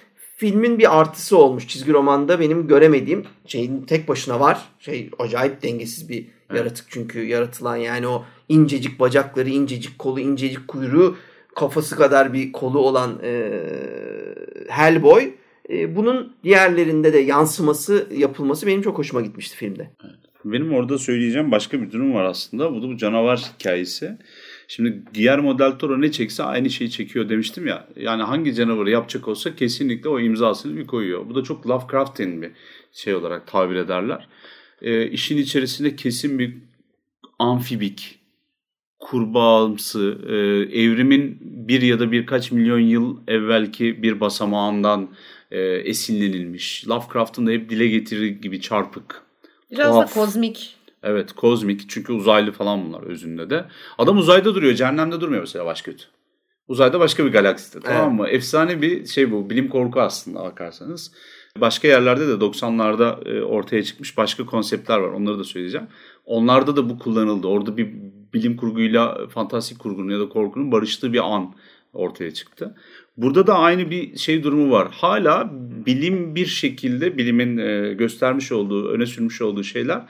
[0.42, 4.62] filmin bir artısı olmuş çizgi romanda benim göremediğim şeyin tek başına var.
[4.80, 6.58] Şey acayip dengesiz bir evet.
[6.58, 11.16] yaratık çünkü yaratılan yani o incecik bacakları, incecik kolu, incecik kuyruğu,
[11.54, 13.50] kafası kadar bir kolu olan e,
[14.68, 15.30] Hellboy
[15.70, 19.90] e, bunun diğerlerinde de yansıması yapılması benim çok hoşuma gitmişti filmde.
[20.04, 20.14] Evet.
[20.44, 22.74] Benim orada söyleyeceğim başka bir durum var aslında.
[22.74, 24.18] Bu da bu canavar hikayesi.
[24.74, 27.88] Şimdi Guillermo del Toro ne çekse aynı şeyi çekiyor demiştim ya.
[27.96, 31.28] Yani hangi canavarı yapacak olsa kesinlikle o imzasını bir koyuyor.
[31.28, 32.50] Bu da çok Lovecraftian bir
[32.92, 34.28] şey olarak tabir ederler.
[34.82, 36.54] E, işin içerisinde kesin bir
[37.38, 38.18] amfibik,
[38.98, 40.34] kurbağamsı, e,
[40.82, 45.08] evrimin bir ya da birkaç milyon yıl evvelki bir basamağından
[45.50, 46.88] e, esinlenilmiş.
[46.88, 49.22] Lovecraft'ın da hep dile getirir gibi çarpık.
[49.70, 50.10] Biraz tuhaf.
[50.10, 50.81] da kozmik.
[51.02, 53.64] Evet kozmik çünkü uzaylı falan bunlar özünde de.
[53.98, 56.04] Adam uzayda duruyor cehennemde durmuyor mesela başkötü.
[56.68, 57.96] Uzayda başka bir galakside evet.
[57.96, 58.28] tamam mı?
[58.28, 61.12] Efsane bir şey bu bilim korku aslında bakarsanız.
[61.60, 65.86] Başka yerlerde de 90'larda e, ortaya çıkmış başka konseptler var onları da söyleyeceğim.
[66.24, 67.46] Onlarda da bu kullanıldı.
[67.46, 67.88] Orada bir
[68.34, 71.54] bilim kurguyla fantastik kurgunun ya da korkunun barıştığı bir an
[71.92, 72.74] ortaya çıktı.
[73.16, 74.88] Burada da aynı bir şey durumu var.
[74.92, 75.50] Hala
[75.86, 80.02] bilim bir şekilde bilimin e, göstermiş olduğu, öne sürmüş olduğu şeyler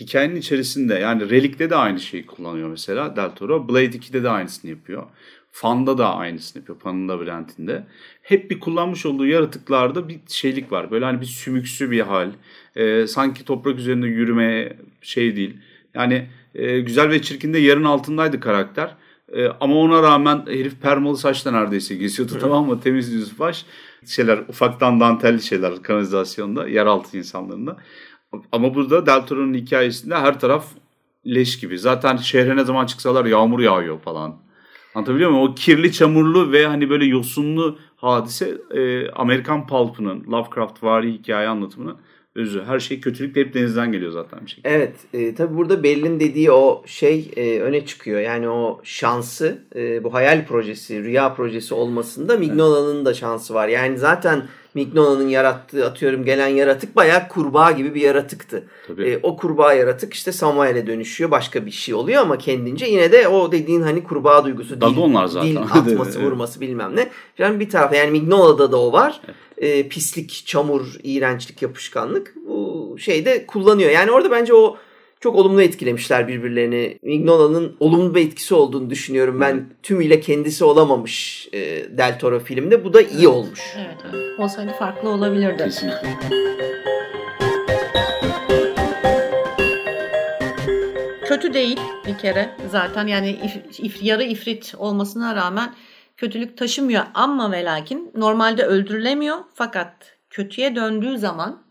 [0.00, 3.68] hikayenin içerisinde yani Relik'te de aynı şeyi kullanıyor mesela Del Toro.
[3.68, 5.02] Blade 2'de de aynısını yapıyor.
[5.50, 6.78] Fan'da da aynısını yapıyor.
[6.78, 7.86] Pan'ın labirentinde.
[8.22, 10.90] Hep bir kullanmış olduğu yaratıklarda bir şeylik var.
[10.90, 12.30] Böyle hani bir sümüksü bir hal.
[12.76, 15.56] E, sanki toprak üzerinde yürümeye şey değil.
[15.94, 18.94] Yani e, güzel ve çirkinde yerin altındaydı karakter.
[19.32, 22.80] E, ama ona rağmen herif permalı saçla neredeyse geziyordu tamam mı?
[22.80, 23.66] Temiz yüz baş.
[24.06, 27.76] Şeyler ufaktan dantelli şeyler kanalizasyonda, yeraltı insanlarında.
[28.52, 30.66] Ama burada Del Toro'nun hikayesinde her taraf
[31.26, 31.78] leş gibi.
[31.78, 34.36] Zaten şehre ne zaman çıksalar yağmur yağıyor falan.
[34.94, 35.50] Anlatabiliyor muyum?
[35.50, 41.96] O kirli, çamurlu ve hani böyle yosunlu hadise e, Amerikan Pulp'ının Lovecraft vari hikaye anlatımının
[42.36, 42.62] özü.
[42.66, 44.68] Her şey kötülük de hep denizden geliyor zaten bir şekilde.
[44.68, 44.94] Evet.
[45.12, 48.20] E, tabii burada Bell'in dediği o şey e, öne çıkıyor.
[48.20, 53.06] Yani o şansı e, bu hayal projesi, rüya projesi olmasında Mignola'nın evet.
[53.06, 53.68] da şansı var.
[53.68, 54.42] Yani zaten
[54.74, 58.64] Mignola'nın yarattığı atıyorum gelen yaratık bayağı kurbağa gibi bir yaratıktı.
[58.98, 61.30] E, o kurbağa yaratık işte Samuel'e dönüşüyor.
[61.30, 64.80] Başka bir şey oluyor ama kendince yine de o dediğin hani kurbağa duygusu.
[64.80, 65.50] Dil, zaten.
[65.50, 67.08] dil atması vurması bilmem ne.
[67.38, 69.20] Yani bir tarafta yani Mignola'da da o var.
[69.24, 73.90] Evet e, pislik, çamur, iğrençlik, yapışkanlık bu şeyde kullanıyor.
[73.90, 74.76] Yani orada bence o
[75.20, 76.98] çok olumlu etkilemişler birbirlerini.
[77.02, 79.40] Mignola'nın olumlu bir etkisi olduğunu düşünüyorum.
[79.40, 81.58] Ben tümüyle kendisi olamamış e,
[81.98, 82.84] Del Toro filmde.
[82.84, 83.60] Bu da iyi olmuş.
[83.76, 84.40] Evet, evet.
[84.40, 85.64] Olsaydı farklı olabilirdi.
[85.64, 86.08] Kesinlikle.
[91.28, 95.74] Kötü değil bir kere zaten yani if, if, yarı ifrit olmasına rağmen
[96.16, 101.62] kötülük taşımıyor ama ve lakin normalde öldürülemiyor fakat kötüye döndüğü zaman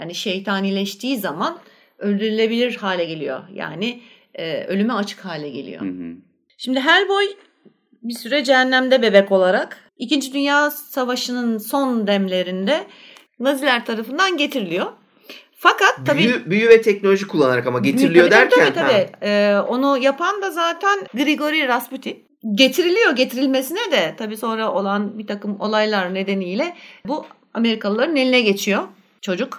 [0.00, 1.58] yani şeytanileştiği zaman
[1.98, 3.42] öldürülebilir hale geliyor.
[3.52, 4.02] Yani
[4.34, 5.80] e, ölüme açık hale geliyor.
[5.80, 6.16] Hı hı.
[6.58, 7.24] Şimdi Hellboy
[8.02, 12.86] bir süre cehennemde bebek olarak İkinci Dünya Savaşı'nın son demlerinde
[13.38, 14.86] Naziler tarafından getiriliyor.
[15.56, 19.10] Fakat tabii büyü, büyü ve teknoloji kullanarak ama getiriliyor büyü, tabii, derken tabii, tabii.
[19.22, 21.68] Ee, onu yapan da zaten Grigori
[22.54, 23.16] getiriliyor.
[23.16, 26.76] Getirilmesine de tabii sonra olan bir takım olaylar nedeniyle
[27.06, 28.82] bu Amerikalıların eline geçiyor
[29.20, 29.58] çocuk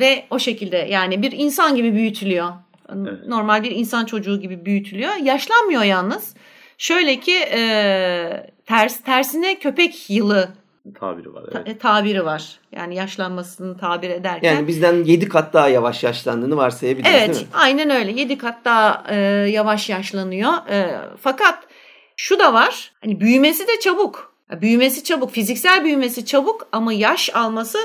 [0.00, 2.48] ve o şekilde yani bir insan gibi büyütülüyor.
[2.88, 3.26] Evet.
[3.26, 5.14] Normal bir insan çocuğu gibi büyütülüyor.
[5.14, 6.34] Yaşlanmıyor yalnız.
[6.78, 10.48] Şöyle ki e, ters tersine köpek yılı
[11.00, 11.44] tabiri var.
[11.52, 11.66] Evet.
[11.66, 12.58] Ta, tabiri var.
[12.72, 14.54] Yani yaşlanmasını tabir ederken.
[14.54, 17.36] Yani bizden 7 kat daha yavaş yaşlandığını varsayabiliriz evet, değil mi?
[17.36, 18.12] Evet aynen öyle.
[18.12, 19.16] 7 kat daha e,
[19.50, 20.52] yavaş yaşlanıyor.
[20.70, 21.58] E, fakat
[22.22, 22.92] şu da var.
[23.00, 24.34] Hani büyümesi de çabuk.
[24.60, 25.32] Büyümesi çabuk.
[25.32, 27.78] Fiziksel büyümesi çabuk ama yaş alması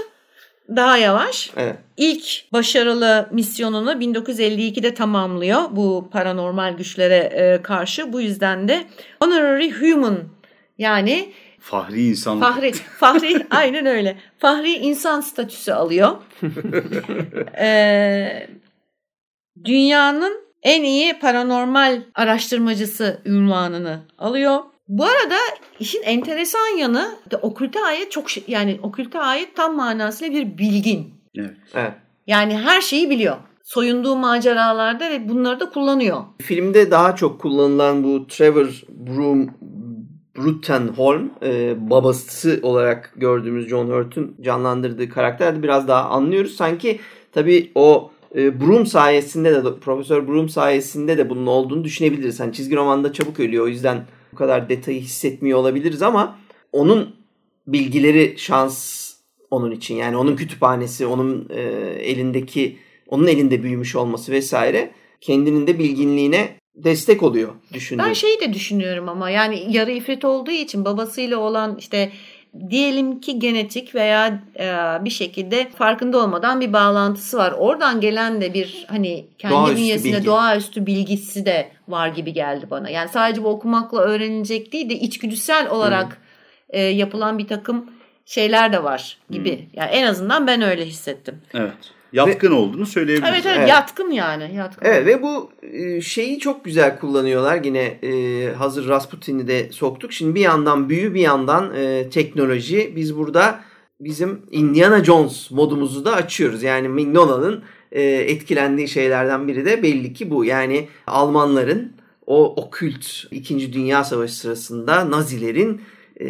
[0.75, 1.51] daha yavaş.
[1.55, 1.75] Evet.
[1.97, 8.13] İlk başarılı misyonunu 1952'de tamamlıyor bu paranormal güçlere e, karşı.
[8.13, 8.83] Bu yüzden de
[9.19, 10.17] honorary human
[10.77, 12.39] yani Fahri insan.
[12.39, 14.17] Fahri, fahri aynen öyle.
[14.37, 16.15] Fahri insan statüsü alıyor.
[17.59, 18.47] ee,
[19.65, 24.59] dünyanın en iyi paranormal araştırmacısı ünvanını alıyor.
[24.87, 25.35] Bu arada
[25.79, 31.13] işin enteresan yanı okülte ayet çok yani okülte ayet tam manasıyla bir bilgin.
[31.35, 31.51] Evet.
[31.73, 31.93] evet.
[32.27, 33.35] Yani her şeyi biliyor.
[33.63, 36.23] Soyunduğu maceralarda ve bunları da kullanıyor.
[36.41, 39.49] Filmde daha çok kullanılan bu Trevor Broom
[40.37, 46.55] Bruttenholm e, babası olarak gördüğümüz John Hurt'un canlandırdığı karakterde biraz daha anlıyoruz.
[46.55, 46.99] Sanki
[47.31, 52.39] tabii o e, Broom sayesinde de Profesör Broom sayesinde de bunun olduğunu düşünebiliriz.
[52.39, 56.37] Hani çizgi romanda çabuk ölüyor o yüzden bu kadar detayı hissetmiyor olabiliriz ama
[56.71, 57.15] onun
[57.67, 59.07] bilgileri şans
[59.51, 59.95] onun için.
[59.95, 61.61] Yani onun kütüphanesi, onun e,
[62.01, 68.05] elindeki, onun elinde büyümüş olması vesaire kendinin de bilginliğine destek oluyor düşündüm.
[68.07, 72.11] Ben şeyi de düşünüyorum ama yani yarı ifrit olduğu için babasıyla olan işte
[72.69, 74.65] diyelim ki genetik veya e,
[75.05, 77.51] bir şekilde farkında olmadan bir bağlantısı var.
[77.51, 80.25] Oradan gelen de bir hani kendi doğaüstü bünyesinde bilgi.
[80.25, 82.89] doğaüstü bilgisi de var gibi geldi bana.
[82.89, 86.21] Yani sadece bu okumakla öğrenilecek değil de içgüdüsel olarak
[86.69, 87.91] e, yapılan bir takım
[88.25, 89.57] şeyler de var gibi.
[89.57, 89.65] Hmm.
[89.73, 91.41] Yani en azından ben öyle hissettim.
[91.53, 93.33] Evet yatkın ve, olduğunu söyleyebiliriz.
[93.33, 94.55] Evet, evet evet yatkın yani.
[94.55, 94.85] Yatkın.
[94.85, 97.63] Evet ve bu e, şeyi çok güzel kullanıyorlar.
[97.63, 100.13] Yine e, hazır Rasputin'i de soktuk.
[100.13, 102.93] Şimdi bir yandan büyü bir yandan e, teknoloji.
[102.95, 103.59] Biz burada
[103.99, 106.63] bizim Indiana Jones modumuzu da açıyoruz.
[106.63, 110.45] Yani Mignola'nın e, etkilendiği şeylerden biri de belli ki bu.
[110.45, 111.93] Yani Almanların
[112.25, 113.73] o okült 2.
[113.73, 115.81] Dünya Savaşı sırasında Nazilerin
[116.19, 116.25] e,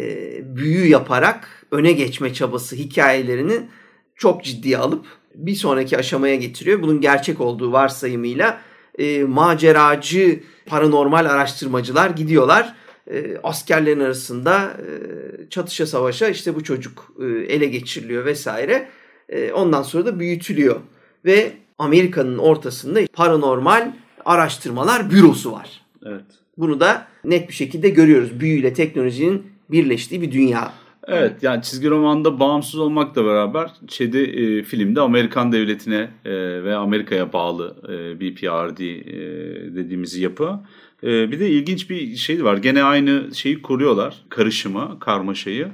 [0.56, 3.60] büyü yaparak öne geçme çabası hikayelerini
[4.16, 5.06] çok ciddiye alıp
[5.38, 6.82] bir sonraki aşamaya getiriyor.
[6.82, 8.60] Bunun gerçek olduğu varsayımıyla
[8.98, 12.74] e, maceracı paranormal araştırmacılar gidiyorlar.
[13.10, 18.88] E, askerlerin arasında e, çatışa savaşa işte bu çocuk e, ele geçiriliyor vesaire.
[19.28, 20.80] E, ondan sonra da büyütülüyor.
[21.24, 23.92] Ve Amerika'nın ortasında paranormal
[24.24, 25.80] araştırmalar bürosu var.
[26.06, 26.24] Evet.
[26.58, 28.40] Bunu da net bir şekilde görüyoruz.
[28.40, 30.72] Büyüyle teknolojinin birleştiği bir dünya.
[31.08, 36.32] Evet yani çizgi romanda bağımsız olmakla beraber şeyde e, filmde Amerikan devletine e,
[36.64, 40.60] ve Amerika'ya bağlı e, BPRD e, dediğimiz yapı.
[41.02, 42.56] E, bir de ilginç bir şey var.
[42.56, 44.16] Gene aynı şeyi kuruyorlar.
[44.28, 45.68] Karışımı, karmaşayı.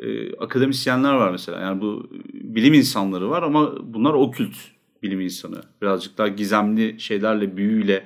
[0.00, 1.60] E, akademisyenler var mesela.
[1.60, 4.54] Yani bu bilim insanları var ama bunlar okült
[5.02, 5.62] bilim insanı.
[5.82, 8.04] Birazcık daha gizemli şeylerle, büyüyle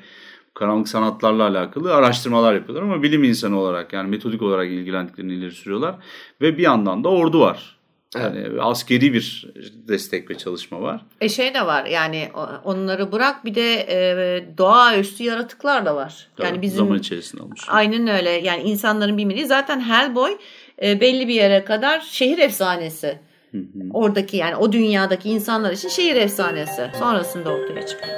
[0.55, 5.95] karanlık sanatlarla alakalı araştırmalar yapıyorlar ama bilim insanı olarak yani metodik olarak ilgilendiklerini ileri sürüyorlar.
[6.41, 7.75] Ve bir yandan da ordu var.
[8.19, 8.59] Yani evet.
[8.61, 9.53] askeri bir
[9.89, 11.01] destek ve çalışma var.
[11.21, 12.29] E şey de var yani
[12.65, 16.29] onları bırak bir de e, doğaüstü yaratıklar da var.
[16.37, 17.61] Tabii, yani bizim zaman içerisinde olmuş.
[17.69, 18.31] Aynen öyle.
[18.31, 20.37] Yani insanların bilmediği zaten Hellboy
[20.83, 23.19] e, belli bir yere kadar şehir efsanesi.
[23.51, 23.63] Hı hı.
[23.93, 26.91] Oradaki yani o dünyadaki insanlar için şehir efsanesi.
[26.99, 28.17] Sonrasında ortaya çıkıyor.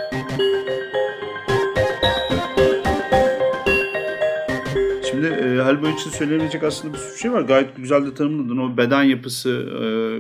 [5.59, 7.41] E, Hellboy için söylenebilecek aslında bir sürü şey var.
[7.41, 8.57] Gayet güzel de tanımladın.
[8.59, 9.51] O beden yapısı,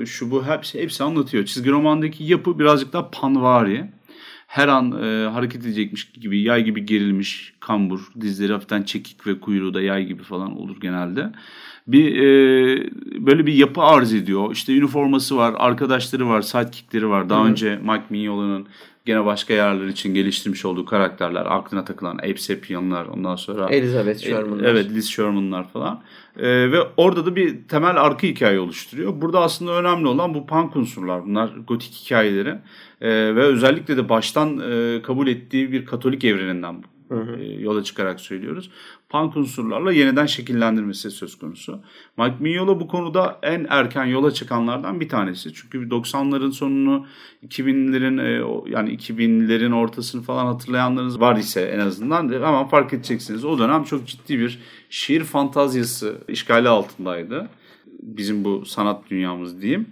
[0.02, 1.44] e, şu bu hepsi, hepsi anlatıyor.
[1.44, 3.90] Çizgi romandaki yapı birazcık daha panvari.
[4.46, 9.74] Her an e, hareket edecekmiş gibi, yay gibi gerilmiş, kambur, dizleri hafiften çekik ve kuyruğu
[9.74, 11.32] da yay gibi falan olur genelde.
[11.86, 12.26] Bir e,
[13.26, 14.52] böyle bir yapı arz ediyor.
[14.52, 17.30] İşte üniforması var, arkadaşları var, sidekickleri var.
[17.30, 17.48] Daha Hı.
[17.48, 18.66] önce Mike Mignola'nın
[19.06, 21.46] gene başka yerler için geliştirmiş olduğu karakterler.
[21.46, 23.68] Aklına takılan Abe Sapien'lar ondan sonra.
[23.68, 24.64] Elizabeth Sherman'lar.
[24.64, 26.02] Evet Liz Sherman'lar falan.
[26.38, 29.20] Ee, ve orada da bir temel arka hikaye oluşturuyor.
[29.20, 31.24] Burada aslında önemli olan bu punk unsurlar.
[31.24, 32.54] Bunlar gotik hikayeleri.
[33.00, 37.36] Ee, ve özellikle de baştan e, kabul ettiği bir katolik evreninden Hı hı.
[37.40, 38.70] E, yola çıkarak söylüyoruz.
[39.16, 41.80] Punk unsurlarla yeniden şekillendirmesi söz konusu.
[42.18, 45.54] Mike Mignola bu konuda en erken yola çıkanlardan bir tanesi.
[45.54, 47.06] Çünkü 90'ların sonunu
[47.48, 53.44] 2000'lerin e, yani 2000'lerin ortasını falan hatırlayanlarınız var ise en azından hemen fark edeceksiniz.
[53.44, 54.58] O dönem çok ciddi bir
[54.90, 57.48] şiir fantazyası işgali altındaydı.
[58.02, 59.86] bizim bu sanat dünyamız diyeyim.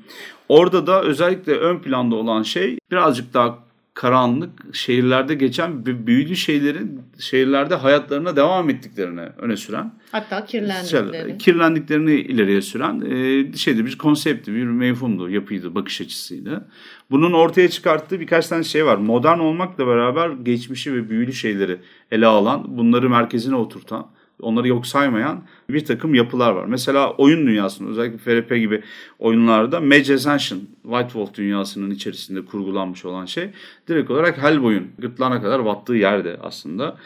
[0.49, 3.59] Orada da özellikle ön planda olan şey birazcık daha
[3.95, 9.95] karanlık şehirlerde geçen büyülü şeylerin şehirlerde hayatlarına devam ettiklerini öne süren.
[10.13, 11.39] Hatta kirlendiklerini.
[11.39, 16.69] Kirlendiklerini ileriye süren e, şeydi bir konsepti, bir mevhumdu, yapıydı, bakış açısıydı.
[17.11, 18.97] Bunun ortaya çıkarttığı birkaç tane şey var.
[18.97, 21.79] Modern olmakla beraber geçmişi ve büyülü şeyleri
[22.11, 24.07] ele alan, bunları merkezine oturtan
[24.41, 26.65] onları yok saymayan bir takım yapılar var.
[26.65, 28.83] Mesela oyun dünyasında özellikle FRP gibi
[29.19, 33.51] oyunlarda Mage Ascension, White Wolf dünyasının içerisinde kurgulanmış olan şey
[33.89, 36.97] direkt olarak Hellboy'un gırtlağına kadar battığı yerde aslında.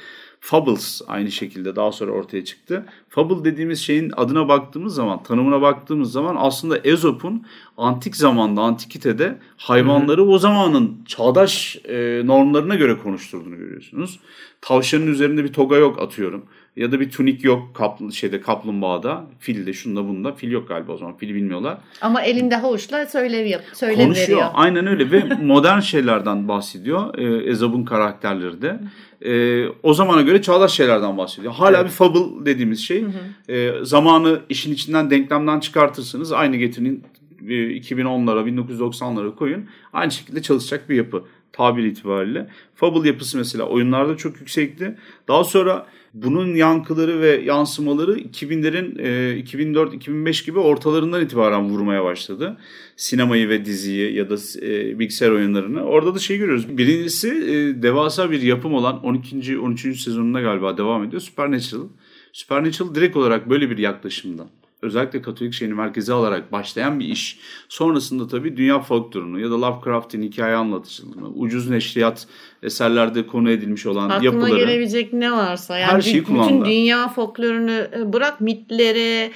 [0.40, 2.84] Fables aynı şekilde daha sonra ortaya çıktı.
[3.08, 10.24] Fable dediğimiz şeyin adına baktığımız zaman, tanımına baktığımız zaman aslında Ezop'un antik zamanda, antikitede hayvanları
[10.24, 14.20] o zamanın çağdaş e, normlarına göre konuşturduğunu görüyorsunuz.
[14.60, 16.44] Tavşanın üzerinde bir toga yok atıyorum.
[16.76, 19.26] Ya da bir tunik yok kapl şeyde kaplumbağada.
[19.38, 20.32] Filde şunda bunda.
[20.32, 21.16] Fil yok galiba o zaman.
[21.16, 21.78] Fili bilmiyorlar.
[22.00, 24.28] Ama elinde havuçla söylev yap söylev Konuşuyor.
[24.28, 24.50] veriyor.
[24.54, 27.18] Aynen öyle ve modern şeylerden bahsediyor.
[27.18, 28.80] Ee, Ezop'un karakterleri de.
[29.24, 31.52] Ee, o zamana göre çağdaş şeylerden bahsediyor.
[31.52, 31.86] Hala evet.
[31.86, 33.02] bir fable dediğimiz şey.
[33.02, 33.52] Hı hı.
[33.52, 36.32] E, zamanı işin içinden denklemden çıkartırsınız.
[36.32, 37.04] Aynı getirin
[37.42, 39.66] 2010'lara 1990'lara koyun.
[39.92, 42.48] Aynı şekilde çalışacak bir yapı tabir itibariyle.
[42.74, 44.96] Fable yapısı mesela oyunlarda çok yüksekti.
[45.28, 45.86] Daha sonra
[46.22, 52.56] bunun yankıları ve yansımaları 2000'lerin e, 2004-2005 gibi ortalarından itibaren vurmaya başladı.
[52.96, 55.82] Sinemayı ve diziyi ya da e, bilgisayar oyunlarını.
[55.82, 56.78] Orada da şey görüyoruz.
[56.78, 59.58] Birincisi e, devasa bir yapım olan 12.
[59.58, 60.00] 13.
[60.00, 61.22] sezonunda galiba devam ediyor.
[61.22, 61.88] Supernatural.
[62.32, 64.48] Supernatural direkt olarak böyle bir yaklaşımdan
[64.82, 67.38] özellikle Katolik şeyini merkeze alarak başlayan bir iş.
[67.68, 72.26] Sonrasında tabii dünya folklorunu ya da Lovecraft'in hikaye anlatıcılığını, ucuz neşriyat
[72.62, 74.44] eserlerde konu edilmiş olan Aklına yapıları.
[74.44, 75.78] Aklına gelebilecek ne varsa.
[75.78, 76.64] Yani her şeyi bütün kullandı.
[76.64, 79.30] dünya folklorunu e, bırak mitleri,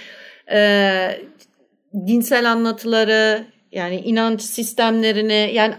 [0.53, 1.22] e,
[2.07, 5.74] dinsel anlatıları, yani inanç sistemlerini yani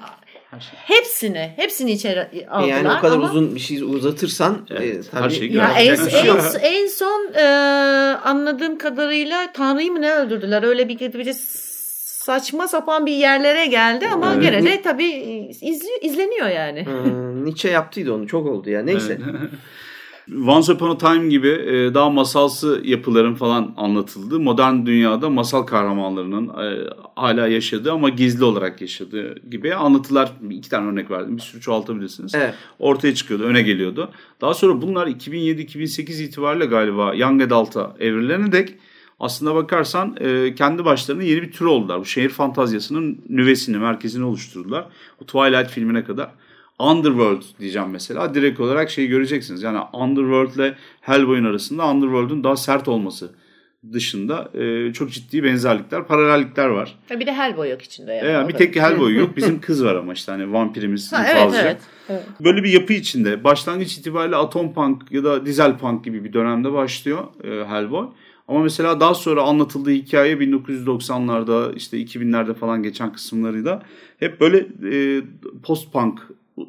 [0.60, 0.80] şey.
[0.98, 2.68] Hepsini, hepsini içeri aldılar.
[2.68, 3.30] Yani o kadar ama...
[3.30, 5.24] uzun bir şey uzatırsan evet, e, tabii.
[5.24, 7.44] Her şey ya en, en, en son e,
[8.24, 10.64] anladığım kadarıyla Tanrı'yı mı ne öldürdüler?
[10.64, 11.34] Öyle bir, bir
[12.24, 14.44] saçma sapan bir yerlere geldi ama evet.
[14.44, 15.12] gene de tabii
[15.62, 16.86] izli, izleniyor yani.
[16.86, 18.84] Hmm, Nietzsche yaptıydı onu çok oldu ya.
[18.84, 19.20] Neyse.
[20.32, 26.48] Once Upon a Time gibi e, daha masalsı yapıların falan anlatıldığı modern dünyada masal kahramanlarının
[26.48, 31.62] e, hala yaşadığı ama gizli olarak yaşadığı gibi anlatılar iki tane örnek verdim bir sürü
[31.62, 32.36] çoğaltabilirsiniz.
[32.36, 32.54] Evet.
[32.80, 34.10] Ortaya çıkıyordu öne geliyordu.
[34.42, 38.76] Daha sonra bunlar 2007-2008 itibariyle galiba Young Adult'a evrilerine dek
[39.20, 42.00] aslında bakarsan e, kendi başlarına yeni bir tür oldular.
[42.00, 44.86] Bu şehir fantazyasının nüvesini, merkezini oluşturdular.
[45.22, 46.30] O Twilight filmine kadar.
[46.80, 48.34] Underworld diyeceğim mesela.
[48.34, 49.64] Direkt olarak şeyi göreceksiniz.
[49.64, 53.32] Yani Underworld ile Hellboy'un arasında Underworld'un daha sert olması
[53.92, 56.96] dışında e, çok ciddi benzerlikler, paralellikler var.
[57.10, 58.14] bir de Hellboy yok içinde.
[58.14, 59.38] Yani, yani bir tek Hellboy yok.
[59.38, 62.24] Bizim kız var ama işte hani vampirimiz ha, evet, evet, evet.
[62.40, 66.74] Böyle bir yapı içinde başlangıç itibariyle atom punk ya da dizel punk gibi bir dönemde
[66.74, 68.08] başlıyor e, Hellboy.
[68.48, 73.84] Ama mesela daha sonra anlatıldığı hikaye 1990'larda işte 2000'lerde falan geçen kısımlarıyla
[74.20, 74.58] hep böyle
[74.92, 75.22] e,
[75.64, 76.20] post punk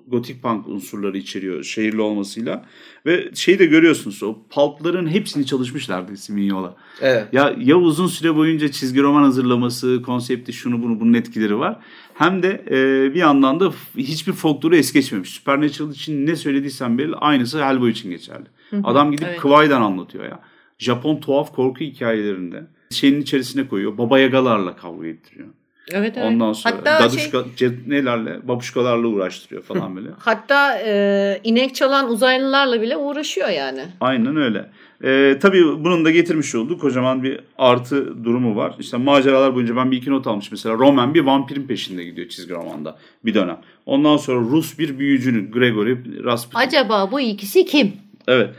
[0.07, 2.65] gotik punk unsurları içeriyor şehirli olmasıyla.
[3.07, 6.77] Ve şeyi de görüyorsunuz o pulpların hepsini çalışmışlardı Simignola.
[7.01, 7.29] Evet.
[7.33, 11.79] Ya, ya uzun süre boyunca çizgi roman hazırlaması, konsepti şunu bunu bunun etkileri var.
[12.15, 15.31] Hem de e, bir yandan da hiçbir folkloru es geçmemiş.
[15.31, 18.47] Supernatural için ne söylediysen belli aynısı Hellboy için geçerli.
[18.85, 19.41] Adam gidip evet.
[19.41, 20.41] Kıvay'dan anlatıyor ya.
[20.79, 23.99] Japon tuhaf korku hikayelerinde şeyin içerisine koyuyor.
[23.99, 25.49] Baba Yagalarla kavga ettiriyor.
[25.93, 26.33] Evet evet.
[26.33, 30.09] Ondan sonra Hatta daduşka, şey, nelerle, babuşkalarla uğraştırıyor falan böyle.
[30.19, 33.83] Hatta e, inek çalan uzaylılarla bile uğraşıyor yani.
[34.01, 34.71] Aynen öyle.
[35.05, 38.75] E, tabii bunun da getirmiş olduğu kocaman bir artı durumu var.
[38.79, 40.51] İşte maceralar boyunca ben bir iki not almış.
[40.51, 43.59] Mesela Roman bir vampirin peşinde gidiyor çizgi romanda bir dönem.
[43.87, 46.59] Ondan sonra Rus bir büyücünün Gregory Rasputin.
[46.59, 47.93] Acaba bu ikisi kim?
[48.29, 48.51] Evet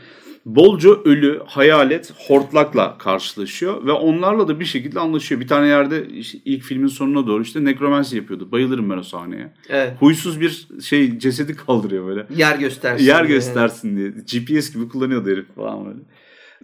[0.46, 5.40] bolca ölü, hayalet, hortlakla karşılaşıyor ve onlarla da bir şekilde anlaşıyor.
[5.40, 8.52] Bir tane yerde işte ilk filmin sonuna doğru işte nekromansi yapıyordu.
[8.52, 9.52] Bayılırım ben o sahneye.
[9.68, 9.92] Evet.
[10.00, 12.26] Huysuz bir şey cesedi kaldırıyor böyle.
[12.36, 13.04] Yer göstersin.
[13.04, 13.36] Yer diye.
[13.36, 14.08] göstersin diye.
[14.08, 15.98] GPS gibi kullanıyordu herif falan böyle.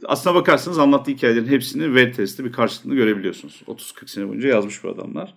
[0.04, 3.62] Aslına bakarsanız anlattığı hikayelerin hepsini web bir karşılığını görebiliyorsunuz.
[3.66, 5.34] 30-40 sene boyunca yazmış bu adamlar.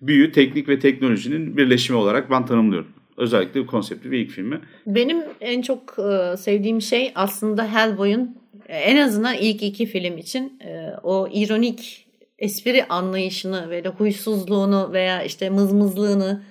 [0.00, 2.88] Büyü, teknik ve teknolojinin birleşimi olarak ben tanımlıyorum.
[3.16, 4.60] Özellikle bu konsepti ve ilk filmi.
[4.86, 8.36] Benim en çok e, sevdiğim şey aslında Hellboy'un
[8.68, 12.06] e, en azından ilk iki film için e, o ironik
[12.38, 16.42] espri anlayışını ve de huysuzluğunu veya işte mızmızlığını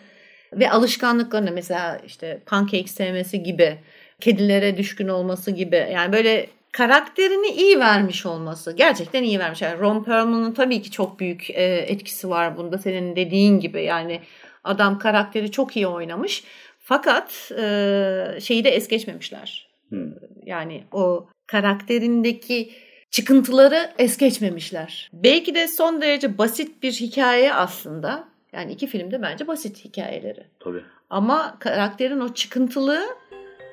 [0.53, 3.78] ve alışkanlıklarını mesela işte pancake sevmesi gibi
[4.20, 8.72] kedilere düşkün olması gibi yani böyle karakterini iyi vermiş olması.
[8.76, 9.62] Gerçekten iyi vermiş.
[9.62, 13.84] Yani Ron Perlman'ın tabii ki çok büyük e, etkisi var bunda senin dediğin gibi.
[13.84, 14.20] Yani
[14.64, 16.43] adam karakteri çok iyi oynamış.
[16.80, 19.70] Fakat e, şeyi de es geçmemişler.
[19.89, 20.14] Hmm.
[20.45, 22.72] Yani o karakterindeki
[23.12, 25.09] çıkıntıları es geçmemişler.
[25.14, 28.28] Belki de son derece basit bir hikaye aslında.
[28.53, 30.43] Yani iki filmde bence basit hikayeleri.
[30.59, 30.84] Tabii.
[31.09, 33.05] Ama karakterin o çıkıntılığı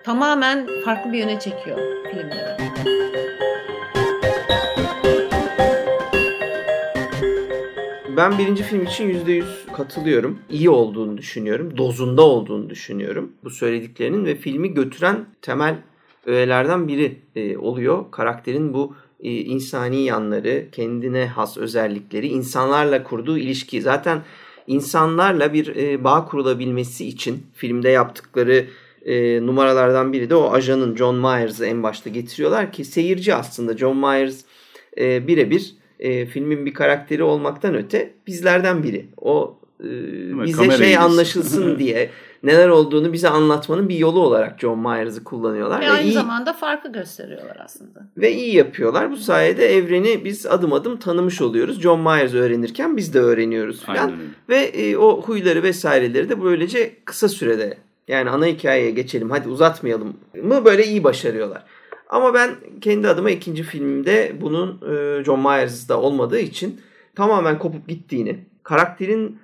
[0.05, 1.78] tamamen farklı bir yöne çekiyor
[2.11, 3.07] filmleri.
[8.18, 9.44] Ben birinci film için %100
[9.76, 10.38] katılıyorum.
[10.50, 11.76] İyi olduğunu düşünüyorum.
[11.76, 13.32] Dozunda olduğunu düşünüyorum.
[13.44, 15.76] Bu söylediklerinin ve filmi götüren temel
[16.26, 18.04] öğelerden biri e, oluyor.
[18.10, 23.82] Karakterin bu e, insani yanları, kendine has özellikleri, insanlarla kurduğu ilişki.
[23.82, 24.22] Zaten
[24.66, 28.66] insanlarla bir e, bağ kurulabilmesi için filmde yaptıkları
[29.06, 33.96] e, numaralardan biri de o ajanın John Myers'ı en başta getiriyorlar ki seyirci aslında John
[33.96, 34.40] Myers
[34.98, 39.07] e, birebir e, filmin bir karakteri olmaktan öte bizlerden biri.
[39.16, 39.88] O e,
[40.44, 42.11] bize şey anlaşılsın diye
[42.42, 45.80] neler olduğunu bize anlatmanın bir yolu olarak John Myers'ı kullanıyorlar.
[45.80, 48.09] Ve, ve aynı iyi, zamanda farkı gösteriyorlar aslında.
[48.16, 49.11] Ve iyi yapıyorlar.
[49.11, 51.80] Bu sayede evreni biz adım adım tanımış oluyoruz.
[51.80, 54.12] John Myers öğrenirken biz de öğreniyoruz falan.
[54.49, 57.78] Ve e, o huyları vesaireleri de böylece kısa sürede
[58.09, 61.64] yani ana hikayeye geçelim hadi uzatmayalım mı böyle iyi başarıyorlar.
[62.09, 62.50] Ama ben
[62.80, 66.80] kendi adıma ikinci filmde bunun e, John Myers'da olmadığı için
[67.14, 69.38] tamamen kopup gittiğini, karakterin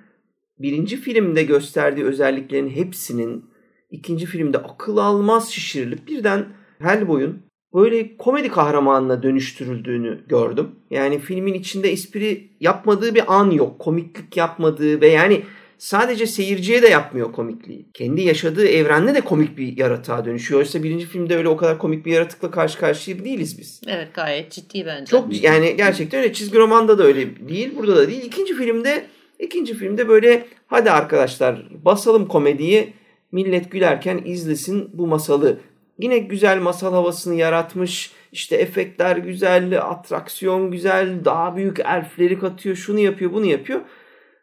[0.59, 3.45] birinci filmde gösterdiği özelliklerin hepsinin
[3.91, 6.45] ikinci filmde akıl almaz şişirilip birden
[6.79, 10.71] Hellboy'un böyle komedi kahramanına dönüştürüldüğünü gördüm.
[10.89, 13.79] Yani filmin içinde espri yapmadığı bir an yok.
[13.79, 15.43] Komiklik yapmadığı ve yani
[15.77, 17.85] sadece seyirciye de yapmıyor komikliği.
[17.93, 20.59] Kendi yaşadığı evrende de komik bir yaratığa dönüşüyor.
[20.59, 23.81] Oysa birinci filmde öyle o kadar komik bir yaratıkla karşı karşıya değiliz biz.
[23.87, 25.05] Evet gayet ciddi bence.
[25.05, 26.33] Çok yani gerçekten öyle.
[26.33, 27.75] Çizgi romanda da öyle değil.
[27.77, 28.23] Burada da değil.
[28.23, 29.05] İkinci filmde
[29.39, 32.93] ikinci filmde böyle hadi arkadaşlar basalım komediyi.
[33.31, 35.59] Millet gülerken izlesin bu masalı.
[35.99, 38.11] Yine güzel masal havasını yaratmış.
[38.31, 43.81] İşte efektler güzel, atraksiyon güzel, daha büyük elfleri katıyor, şunu yapıyor, bunu yapıyor.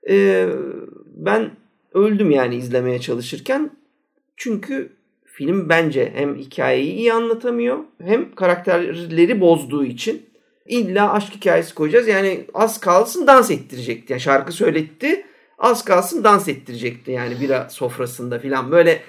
[0.09, 0.49] Ee,
[1.27, 1.51] ben
[1.95, 3.71] öldüm yani izlemeye çalışırken.
[4.37, 4.93] Çünkü
[5.25, 10.27] film bence hem hikayeyi iyi anlatamıyor hem karakterleri bozduğu için
[10.67, 12.09] illa aşk hikayesi koyacağız.
[12.09, 14.13] Yani az kalsın dans ettirecekti.
[14.13, 15.27] Yani şarkı söyletti.
[15.59, 19.01] Az kalsın dans ettirecekti yani bira sofrasında falan böyle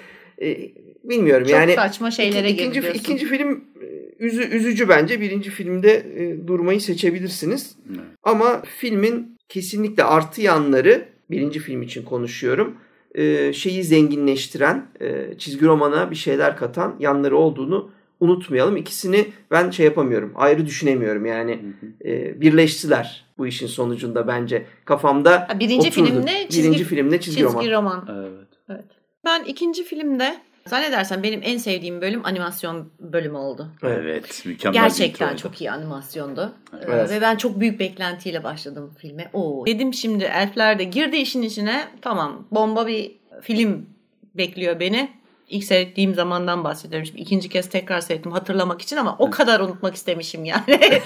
[0.42, 0.58] e,
[1.04, 1.74] bilmiyorum Çok yani.
[1.74, 5.20] Çok saçma şeylere ikinci, ikinci, ikinci film e, üzü, üzücü bence.
[5.20, 7.76] Birinci filmde e, durmayı seçebilirsiniz.
[7.86, 7.96] Hmm.
[8.22, 12.76] Ama filmin kesinlikle artı yanları birinci film için konuşuyorum.
[13.14, 18.76] E, şeyi zenginleştiren, e, çizgi romana bir şeyler katan yanları olduğunu unutmayalım.
[18.76, 20.32] İkisini ben şey yapamıyorum.
[20.34, 21.60] Ayrı düşünemiyorum yani.
[22.04, 24.66] E, birleştiler bu işin sonucunda bence.
[24.84, 26.06] Kafamda Birinci oturdu.
[26.06, 27.70] filmde çizgi, birinci filmde çizgi, çizgi roman.
[27.70, 28.28] roman.
[28.28, 28.48] Evet.
[28.68, 28.84] evet.
[29.24, 30.36] Ben ikinci filmde
[30.66, 33.68] Zannedersen benim en sevdiğim bölüm animasyon bölümü oldu.
[33.82, 34.82] Evet, mükemmel.
[34.82, 36.54] Gerçekten çok iyi animasyondu.
[36.86, 37.10] Evet.
[37.10, 39.30] Ve ben çok büyük beklentiyle başladım filme.
[39.32, 39.66] Oo.
[39.66, 41.88] Dedim şimdi elfler de girdi işin içine.
[42.02, 43.12] Tamam, bomba bir
[43.42, 43.86] film
[44.34, 45.10] bekliyor beni.
[45.48, 47.06] İlk seyrettiğim zamandan bahsediyorum.
[47.06, 50.78] Şimdi ikinci kez tekrar seyrettim hatırlamak için ama o kadar unutmak istemişim yani.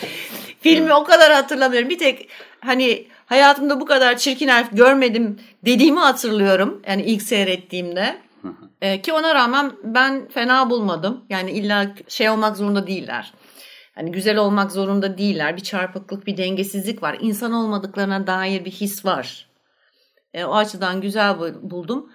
[0.60, 1.88] Filmi o kadar hatırlamıyorum.
[1.88, 2.28] Bir tek
[2.60, 6.82] hani hayatımda bu kadar çirkin elf görmedim dediğimi hatırlıyorum.
[6.88, 8.27] Yani ilk seyrettiğimde.
[8.80, 11.24] E, ki ona rağmen ben fena bulmadım.
[11.30, 13.32] Yani illa şey olmak zorunda değiller.
[13.94, 15.56] Hani güzel olmak zorunda değiller.
[15.56, 17.16] Bir çarpıklık, bir dengesizlik var.
[17.20, 19.48] İnsan olmadıklarına dair bir his var.
[20.34, 22.12] E, o açıdan güzel buldum.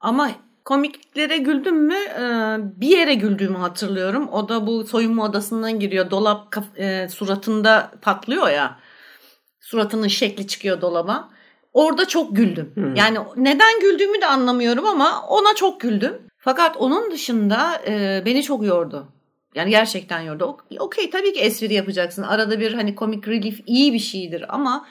[0.00, 0.30] Ama
[0.64, 1.94] komiklere güldüm mü?
[1.94, 2.22] E,
[2.80, 4.28] bir yere güldüğümü hatırlıyorum.
[4.28, 6.10] O da bu soyunma odasından giriyor.
[6.10, 8.78] Dolap e, suratında patlıyor ya.
[9.60, 11.30] Suratının şekli çıkıyor dolaba.
[11.72, 12.72] Orada çok güldüm.
[12.74, 12.94] Hmm.
[12.94, 16.22] Yani neden güldüğümü de anlamıyorum ama ona çok güldüm.
[16.38, 19.08] Fakat onun dışında e, beni çok yordu.
[19.54, 20.56] Yani gerçekten yordu.
[20.78, 22.22] Okey tabii ki espri yapacaksın.
[22.22, 24.86] Arada bir hani komik relief iyi bir şeydir ama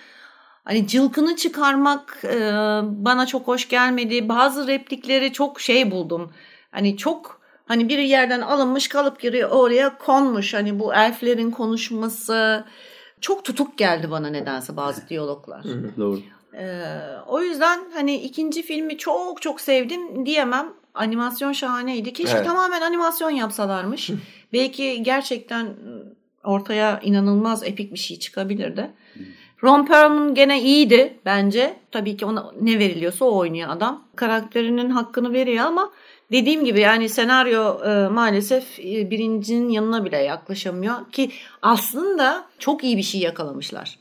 [0.63, 2.39] hani cılkını çıkarmak e,
[2.83, 4.29] bana çok hoş gelmedi.
[4.29, 6.31] Bazı replikleri çok şey buldum.
[6.71, 10.53] Hani çok hani bir yerden alınmış kalıp giriyor oraya konmuş.
[10.53, 12.65] Hani bu elflerin konuşması
[13.21, 15.63] çok tutuk geldi bana nedense bazı diyaloglar.
[15.97, 16.19] Doğru.
[16.57, 16.83] Ee,
[17.27, 20.73] o yüzden hani ikinci filmi çok çok sevdim diyemem.
[20.93, 22.13] Animasyon şahaneydi.
[22.13, 22.45] Keşke evet.
[22.45, 24.09] tamamen animasyon yapsalarmış.
[24.53, 25.67] Belki gerçekten
[26.43, 28.91] ortaya inanılmaz epik bir şey çıkabilirdi.
[29.63, 31.75] Ron Perlman gene iyiydi bence.
[31.91, 34.03] Tabii ki ona ne veriliyorsa o oynuyor adam.
[34.15, 35.91] Karakterinin hakkını veriyor ama
[36.31, 41.31] dediğim gibi yani senaryo e, maalesef e, birincinin yanına bile yaklaşamıyor ki
[41.61, 44.00] aslında çok iyi bir şey yakalamışlar.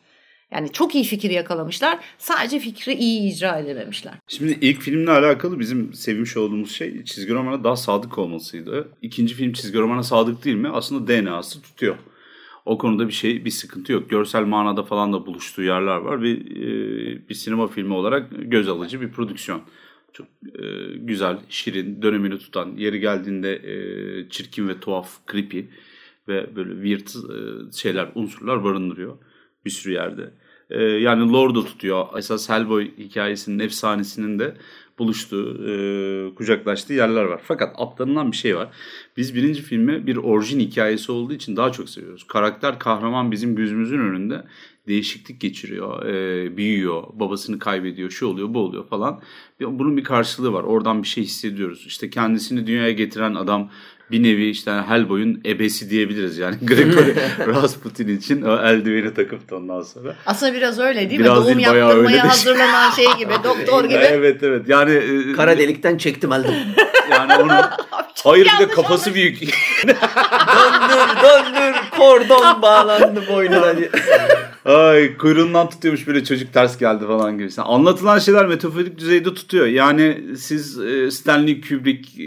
[0.53, 1.99] Yani çok iyi fikir yakalamışlar.
[2.19, 4.15] Sadece fikri iyi icra edememişler.
[4.29, 8.89] Şimdi ilk filmle alakalı bizim sevmiş olduğumuz şey çizgi romana daha sadık olmasıydı.
[9.03, 10.69] İkinci film çizgi romana sadık değil mi?
[10.69, 11.97] Aslında DNA'sı tutuyor.
[12.67, 14.11] O konuda bir şey, bir sıkıntı yok.
[14.11, 16.37] Görsel manada falan da buluştuğu yerler var ve
[17.29, 19.63] bir sinema filmi olarak göz alıcı bir prodüksiyon.
[20.13, 20.63] Çok e,
[20.97, 25.61] güzel, şirin, dönemini tutan, yeri geldiğinde e, çirkin ve tuhaf, creepy
[26.29, 29.19] ve böyle weird e, şeyler, unsurlar barındırıyor
[29.65, 30.31] bir sürü yerde.
[30.71, 32.07] E, yani Lord'u tutuyor.
[32.19, 34.57] Esas Hellboy hikayesinin efsanesinin de
[34.99, 37.41] buluştuğu, e, kucaklaştığı yerler var.
[37.45, 38.69] Fakat atlanılan bir şey var.
[39.17, 42.25] Biz birinci filmi bir orijin hikayesi olduğu için daha çok seviyoruz.
[42.27, 44.45] Karakter kahraman bizim gözümüzün önünde
[44.89, 49.21] değişiklik geçiriyor, e, büyüyor, babasını kaybediyor, şu oluyor, bu oluyor falan.
[49.61, 50.65] Bunun bir karşılığı var.
[50.65, 51.85] Oradan bir şey hissediyoruz.
[51.87, 53.71] İşte kendisini dünyaya getiren adam
[54.11, 56.57] bir nevi işte Hellboy'un ebesi diyebiliriz yani.
[56.63, 57.15] Gregory
[57.47, 60.17] Rasputin için o eldiveni takıp da ondan sonra.
[60.27, 61.45] Aslında biraz öyle değil biraz mi?
[61.45, 63.95] Doğum değil, yaptırmaya hazırlanan şey gibi, doktor gibi.
[63.95, 64.93] evet evet yani.
[64.93, 66.55] E, Kara delikten çektim eldim.
[67.11, 67.53] Yani onu
[68.25, 69.41] Hayır bir de kafası büyük.
[69.89, 73.91] döndür döndür kordon bağlandı boynuna diye.
[74.65, 77.49] Ay kuyruğundan tutuyormuş böyle çocuk ters geldi falan gibi.
[77.59, 79.67] Anlatılan şeyler metaforik düzeyde tutuyor.
[79.67, 82.27] Yani siz e, Stanley Kubrick e,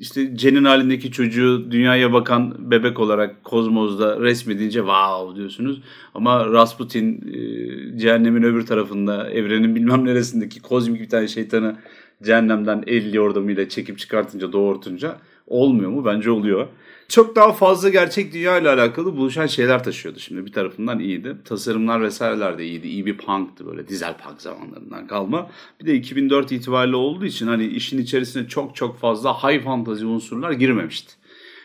[0.00, 5.82] işte Cen'in halindeki çocuğu dünyaya bakan bebek olarak kozmozda resmedince wow diyorsunuz.
[6.14, 11.76] Ama Rasputin e, cehennemin öbür tarafında evrenin bilmem neresindeki kozmik bir tane şeytanı
[12.22, 16.04] cehennemden el yordamıyla çekip çıkartınca doğurtunca olmuyor mu?
[16.04, 16.66] Bence oluyor.
[17.10, 20.46] Çok daha fazla gerçek dünya ile alakalı buluşan şeyler taşıyordu şimdi.
[20.46, 21.36] Bir tarafından iyiydi.
[21.44, 22.88] Tasarımlar vesaireler de iyiydi.
[22.88, 25.50] İyi bir punk'tı böyle dizel punk zamanlarından kalma.
[25.80, 30.52] Bir de 2004 itibariyle olduğu için hani işin içerisine çok çok fazla high fantasy unsurlar
[30.52, 31.12] girmemişti.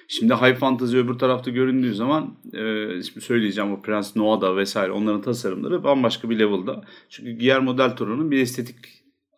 [0.08, 2.60] Şimdi high fantasy öbür tarafta göründüğü zaman e,
[3.04, 6.84] şimdi söyleyeceğim o Prens Noah'da vesaire onların tasarımları bambaşka bir level'da.
[7.10, 8.76] Çünkü Guillermo del Toro'nun bir estetik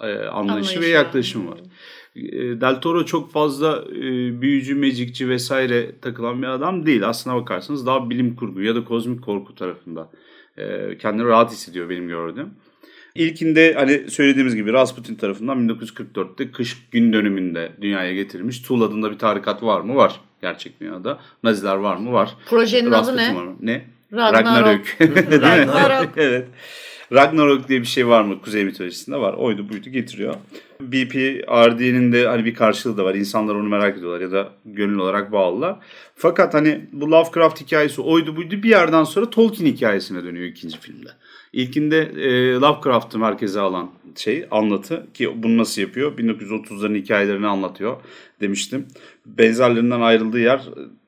[0.01, 1.58] e, anlayışı, anlayışı ve yaklaşımı var.
[1.58, 1.62] E,
[2.61, 4.01] Del Toro çok fazla e,
[4.41, 7.07] büyücü, mecikçi vesaire takılan bir adam değil.
[7.07, 10.09] Aslına bakarsanız daha bilim kurgu ya da kozmik korku tarafında
[10.57, 12.49] e, kendini rahat hissediyor benim gördüğüm.
[13.15, 18.61] İlkinde hani söylediğimiz gibi Rasputin tarafından 1944'te kış gün dönümünde dünyaya getirilmiş.
[18.61, 19.95] Tuğla adında bir tarikat var mı?
[19.95, 20.22] Var.
[20.41, 21.20] Gerçek dünyada.
[21.43, 22.13] Naziler var mı?
[22.13, 22.36] Var.
[22.49, 23.36] Projenin Rasputin adı ne?
[23.36, 23.55] Var mı?
[23.61, 23.86] Ne?
[24.13, 24.82] Ragnarok.
[25.01, 25.41] Ragnarok.
[25.41, 26.09] Ragnarok.
[26.18, 26.47] evet.
[27.14, 29.34] Ragnarok diye bir şey var mı kuzey mitolojisinde var.
[29.34, 30.36] Oydu buydu getiriyor.
[30.82, 33.16] BPRD'nin de hani bir karşılığı da var.
[33.16, 35.76] İnsanlar onu merak ediyorlar ya da gönül olarak bağlılar.
[36.16, 41.10] Fakat hani bu Lovecraft hikayesi oydu buydu bir yerden sonra Tolkien hikayesine dönüyor ikinci filmde.
[41.53, 46.18] İlkinde e, Lovecraft'ı merkeze alan şey anlatı ki bunu nasıl yapıyor?
[46.18, 47.97] 1930'ların hikayelerini anlatıyor
[48.41, 48.86] demiştim.
[49.26, 50.62] Benzerlerinden ayrıldığı yer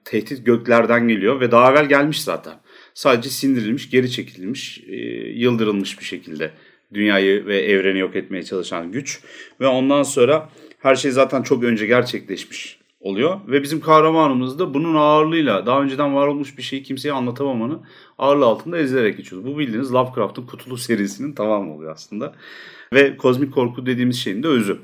[0.05, 2.53] tehdit göklerden geliyor ve daha evvel gelmiş zaten
[2.93, 4.95] sadece sindirilmiş, geri çekilmiş, e,
[5.29, 6.51] yıldırılmış bir şekilde
[6.93, 9.21] dünyayı ve evreni yok etmeye çalışan güç.
[9.61, 13.39] Ve ondan sonra her şey zaten çok önce gerçekleşmiş oluyor.
[13.47, 17.81] Ve bizim kahramanımız da bunun ağırlığıyla daha önceden var olmuş bir şeyi kimseye anlatamamanın
[18.17, 19.43] ağırlığı altında ezilerek geçiyor.
[19.43, 22.35] Bu bildiğiniz Lovecraft'ın Kutulu serisinin tamamı oluyor aslında.
[22.93, 24.77] Ve kozmik korku dediğimiz şeyin de özü.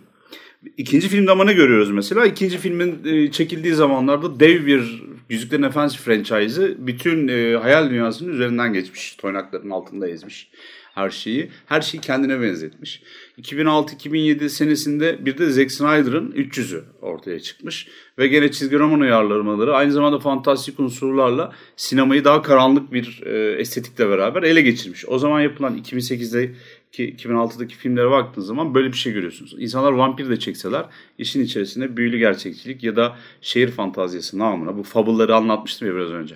[0.77, 2.25] İkinci filmde ama ne görüyoruz mesela?
[2.25, 8.73] İkinci filmin e, çekildiği zamanlarda dev bir Yüzüklerin Efendisi franchise'ı bütün e, hayal dünyasının üzerinden
[8.73, 9.15] geçmiş.
[9.15, 10.49] Toynakların altında ezmiş
[10.95, 11.51] her şeyi.
[11.65, 13.01] Her şeyi kendine benzetmiş.
[13.41, 17.87] 2006-2007 senesinde bir de Zack Snyder'ın 300'ü ortaya çıkmış.
[18.17, 24.09] Ve gene çizgi roman uyarlamaları aynı zamanda fantastik unsurlarla sinemayı daha karanlık bir e, estetikle
[24.09, 25.05] beraber ele geçirmiş.
[25.07, 26.51] O zaman yapılan 2008'de
[26.95, 29.55] ki 2006'daki filmlere baktığınız zaman böyle bir şey görüyorsunuz.
[29.57, 30.85] İnsanlar vampir de çekseler
[31.17, 36.35] işin içerisinde büyülü gerçekçilik ya da şehir fantaziyası namına bu fabulları anlatmıştım ya biraz önce.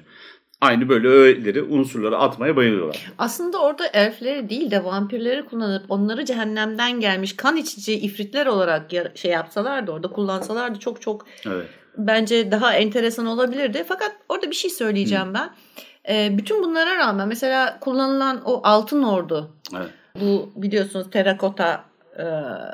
[0.61, 3.11] Aynı böyle öğeleri, unsurları atmaya bayılıyorlar.
[3.17, 9.31] Aslında orada elfleri değil de vampirleri kullanıp onları cehennemden gelmiş kan içici ifritler olarak şey
[9.31, 11.65] yapsalardı orada kullansalardı çok çok evet.
[11.97, 13.85] bence daha enteresan olabilirdi.
[13.87, 15.33] Fakat orada bir şey söyleyeceğim Hı.
[15.33, 15.49] ben.
[16.09, 19.51] E, bütün bunlara rağmen mesela kullanılan o altın ordu.
[19.77, 21.83] Evet bu biliyorsunuz terakota
[22.17, 22.23] e,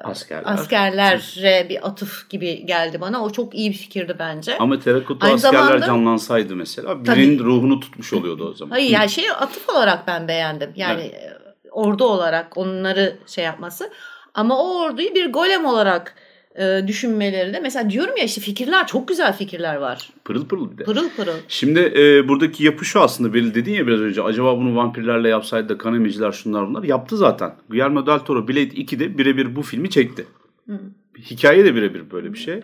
[0.04, 0.44] Askerler.
[0.46, 3.24] askerlere bir atıf gibi geldi bana.
[3.24, 4.58] O çok iyi bir fikirdi bence.
[4.58, 8.72] Ama terakota Aynı askerler zamanda, canlansaydı mesela birinin tabii, ruhunu tutmuş oluyordu o zaman.
[8.72, 10.72] Hayır yani şey atıf olarak ben beğendim.
[10.76, 11.38] Yani evet.
[11.72, 13.92] ordu olarak onları şey yapması.
[14.34, 16.16] Ama o orduyu bir golem olarak
[16.60, 20.10] e, düşünmeleri de mesela diyorum ya işte fikirler çok güzel fikirler var.
[20.26, 20.84] Pırıl pırıl bir de.
[20.84, 21.38] Pırıl pırıl.
[21.48, 25.70] Şimdi e, buradaki yapı şu aslında Beril dedin ya biraz önce acaba bunu vampirlerle yapsaydı
[25.70, 27.54] da kan emiciler şunlar bunlar yaptı zaten.
[27.70, 30.26] Guillermo del Toro Blade 2'de birebir bu filmi çekti.
[30.68, 30.80] Hı.
[31.20, 32.62] Hikaye de birebir böyle bir şey.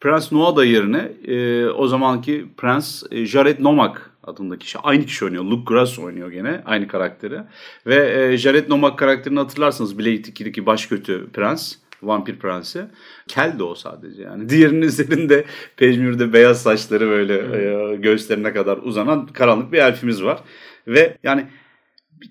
[0.00, 4.78] Prens Noada yerine e, o zamanki Prens e, Jared Nomak adındaki kişi.
[4.78, 5.44] Aynı kişi oynuyor.
[5.44, 7.40] Luke Grass oynuyor gene aynı karakteri.
[7.86, 11.74] Ve e, Jared Nomak karakterini hatırlarsanız Blade 2'deki baş kötü prens.
[12.02, 12.84] Vampir Prensi.
[13.28, 14.48] Kel de o sadece yani.
[14.48, 15.44] Diğerinin üzerinde
[15.76, 20.40] pejmürde beyaz saçları böyle e, göğüslerine kadar uzanan karanlık bir elfimiz var.
[20.86, 21.46] Ve yani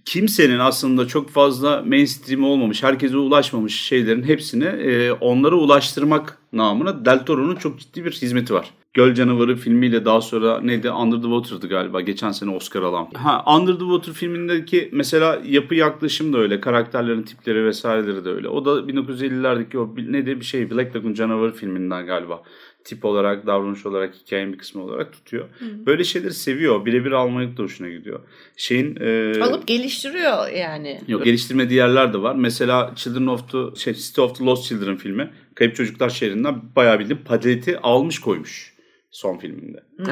[0.06, 7.26] kimsenin aslında çok fazla mainstream olmamış, herkese ulaşmamış şeylerin hepsini e, onlara ulaştırmak namına Del
[7.26, 8.72] Toro'nun çok ciddi bir hizmeti var.
[8.94, 13.08] Göl Canavarı filmiyle daha sonra neydi Under the Water'dı galiba geçen sene Oscar alan.
[13.14, 16.60] Ha Under the Water filmindeki mesela yapı yaklaşım da öyle.
[16.60, 18.48] Karakterlerin tipleri vesaireleri de öyle.
[18.48, 22.44] O da 1950'lerdeki o neydi bir şey Black Lagoon Canavarı filminden galiba
[22.84, 25.46] tip olarak, davranış olarak, hikayenin bir kısmı olarak tutuyor.
[25.60, 25.86] Hı.
[25.86, 26.86] Böyle şeyleri seviyor.
[26.86, 28.20] Birebir almak da hoşuna gidiyor.
[28.56, 29.42] Şeyin e...
[29.44, 31.02] alıp geliştiriyor yani.
[31.08, 32.36] Yok geliştirmediği yerler de var.
[32.36, 37.00] Mesela Children of the şey, City of the Lost Children filmi Kayıp Çocuklar şehrinden bayağı
[37.00, 38.71] bildiğim paleti almış koymuş
[39.12, 39.84] son filminde.
[39.98, 40.08] Hmm.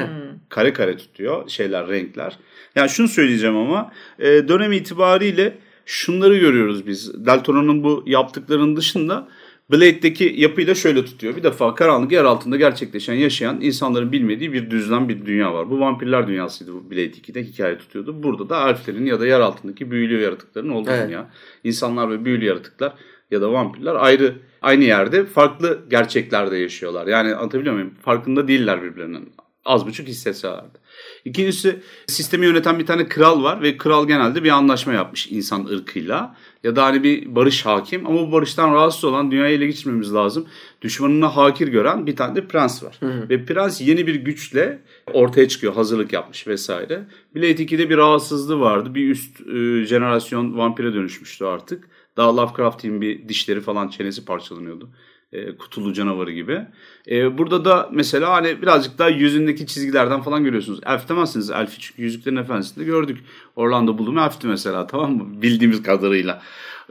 [0.49, 2.37] Kare kare tutuyor şeyler, renkler.
[2.75, 7.25] Yani şunu söyleyeceğim ama e, dönem itibariyle şunları görüyoruz biz.
[7.25, 9.27] Del Toro'nun bu yaptıklarının dışında
[9.71, 11.35] Blade'deki yapıyla şöyle tutuyor.
[11.35, 15.69] Bir defa karanlık yer altında gerçekleşen, yaşayan insanların bilmediği bir düzlem bir dünya var.
[15.69, 18.23] Bu vampirler dünyasıydı bu Blade 2'de hikaye tutuyordu.
[18.23, 21.07] Burada da elflerin ya da yer altındaki büyülü yaratıkların olduğu evet.
[21.07, 21.29] dünya.
[21.63, 22.93] İnsanlar ve büyülü yaratıklar
[23.31, 27.07] ya da vampirler ayrı aynı yerde farklı gerçeklerde yaşıyorlar.
[27.07, 27.93] Yani anlatabiliyor muyum?
[28.01, 29.33] Farkında değiller birbirinin.
[29.65, 30.79] Az buçuk hissetselerdi.
[31.25, 36.35] İkincisi sistemi yöneten bir tane kral var ve kral genelde bir anlaşma yapmış insan ırkıyla.
[36.63, 40.47] Ya da hani bir barış hakim ama bu barıştan rahatsız olan dünyayı ele geçirmemiz lazım.
[40.81, 42.97] Düşmanına hakir gören bir tane de prens var.
[42.99, 43.29] Hı hı.
[43.29, 44.79] Ve prens yeni bir güçle
[45.13, 47.07] ortaya çıkıyor hazırlık yapmış vesaire.
[47.35, 48.95] Blade 2'de bir rahatsızlığı vardı.
[48.95, 51.89] Bir üst e, jenerasyon vampire dönüşmüştü artık.
[52.17, 54.89] Daha Lovecraft'in bir dişleri falan çenesi parçalanıyordu
[55.31, 56.67] e, kutulu canavarı gibi.
[57.07, 60.79] E, burada da mesela hani birazcık daha yüzündeki çizgilerden falan görüyorsunuz.
[60.85, 61.49] Elf demezsiniz.
[61.49, 63.17] Elf'i çünkü Yüzüklerin Efendisi'nde gördük.
[63.55, 65.41] Orlando Bloom elfti mesela tamam mı?
[65.41, 66.41] Bildiğimiz kadarıyla.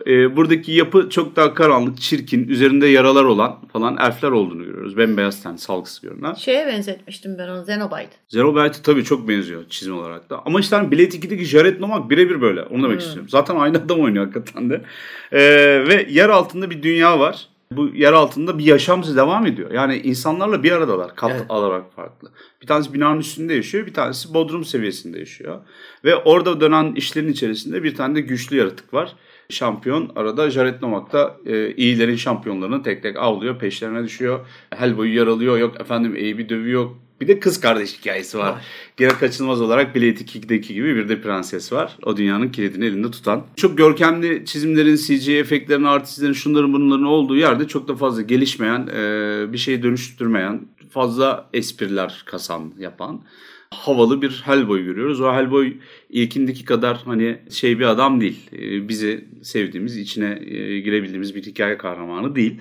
[0.07, 4.96] E, buradaki yapı çok daha karanlık, çirkin, üzerinde yaralar olan falan elfler olduğunu görüyoruz.
[4.96, 6.34] Bembeyaz ten, salgısı görünen.
[6.34, 8.11] Şeye benzetmiştim ben onu, Zenobite.
[8.28, 10.42] Zenobite tabii çok benziyor çizim olarak da.
[10.46, 12.62] Ama işte hani Blade 2'deki Jared Nomak birebir böyle.
[12.62, 13.07] Onu demek hmm.
[13.07, 13.28] istiyorum.
[13.28, 14.82] Zaten aynı adam oynuyor hakikaten de.
[15.32, 15.40] E,
[15.88, 19.70] ve yer altında bir dünya var bu yer altında bir yaşam devam ediyor.
[19.70, 21.46] Yani insanlarla bir aradalar kat evet.
[21.49, 22.30] alarak farklı.
[22.62, 25.61] Bir tanesi binanın üstünde yaşıyor, bir tanesi bodrum seviyesinde yaşıyor.
[26.05, 29.16] Ve orada dönen işlerin içerisinde bir tane de güçlü yaratık var.
[29.51, 34.46] Şampiyon arada Jared Nomak da e, iyilerin şampiyonlarını tek tek avlıyor, peşlerine düşüyor.
[34.70, 36.90] Hellboy'u yaralıyor, yok efendim Abe'i dövüyor,
[37.20, 38.64] bir de kız kardeş hikayesi var.
[38.96, 41.96] Gene kaçınılmaz olarak Blade 2'deki gibi bir de prenses var.
[42.03, 43.46] O dünyanın kilidini elinde tutan.
[43.57, 49.53] Çok görkemli çizimlerin, CG efektlerin, artistlerin, şunların bunların olduğu yerde çok da fazla gelişmeyen, e,
[49.53, 53.20] bir şey dönüştürmeyen, fazla espriler kasan, yapan
[53.71, 55.21] havalı bir Hellboy görüyoruz.
[55.21, 55.77] O Hellboy
[56.11, 58.51] ilkindeki kadar hani şey bir adam değil.
[58.53, 62.61] E, bizi sevdiğimiz, içine e, girebildiğimiz bir hikaye kahramanı değil.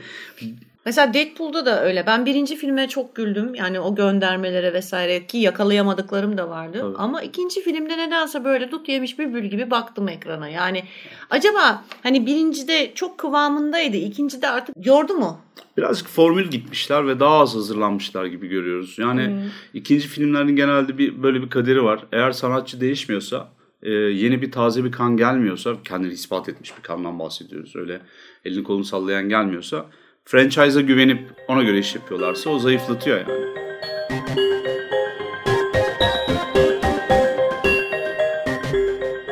[0.88, 2.05] Mesela Deadpool'da da öyle.
[2.07, 3.55] Ben birinci filme çok güldüm.
[3.55, 6.79] Yani o göndermelere vesaire ki yakalayamadıklarım da vardı.
[6.81, 6.97] Tabii.
[6.97, 10.49] Ama ikinci filmde nedense böyle dut yemiş bir bül gibi baktım ekrana.
[10.49, 10.83] Yani
[11.29, 13.97] acaba hani birincide çok kıvamındaydı.
[13.97, 15.39] ikincide artık yordu mu?
[15.77, 18.95] Birazcık formül gitmişler ve daha az hazırlanmışlar gibi görüyoruz.
[18.99, 19.51] Yani hmm.
[19.73, 22.05] ikinci filmlerin genelde bir böyle bir kaderi var.
[22.11, 23.47] Eğer sanatçı değişmiyorsa
[23.83, 27.75] e, yeni bir taze bir kan gelmiyorsa kendini ispat etmiş bir kandan bahsediyoruz.
[27.75, 28.01] Öyle
[28.45, 29.85] elini kolunu sallayan gelmiyorsa
[30.28, 33.47] franchise'a güvenip ona göre iş yapıyorlarsa o zayıflatıyor yani.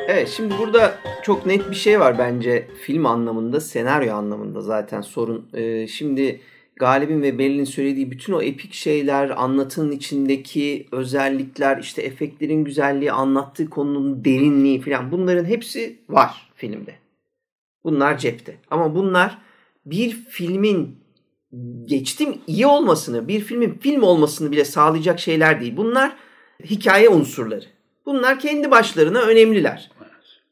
[0.08, 5.50] Evet şimdi burada çok net bir şey var bence film anlamında, senaryo anlamında zaten sorun.
[5.54, 6.41] Ee, şimdi
[6.76, 13.70] Galip'in ve Beril'in söylediği bütün o epik şeyler, anlatının içindeki özellikler, işte efektlerin güzelliği, anlattığı
[13.70, 16.96] konunun derinliği falan bunların hepsi var filmde.
[17.84, 18.56] Bunlar cepte.
[18.72, 19.38] Ama bunlar
[19.86, 21.00] bir filmin
[21.86, 25.78] geçtim iyi olmasını, bir filmin film olmasını bile sağlayacak şeyler değil.
[25.78, 26.16] Bunlar
[26.64, 27.66] hikaye unsurları.
[28.06, 29.92] Bunlar kendi başlarına önemliler.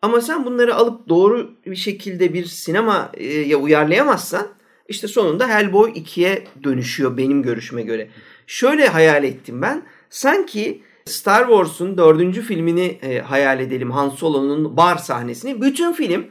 [0.02, 4.48] Ama sen bunları alıp doğru bir şekilde bir sinemaya uyarlayamazsan
[4.90, 8.10] işte sonunda Hellboy 2'ye dönüşüyor benim görüşüme göre.
[8.48, 9.84] Şöyle hayal ettim ben.
[10.10, 13.92] Sanki Star Wars'un dördüncü filmini e, hayal edelim.
[13.92, 15.62] Han Solo'nun bar sahnesini.
[15.62, 16.28] Bütün film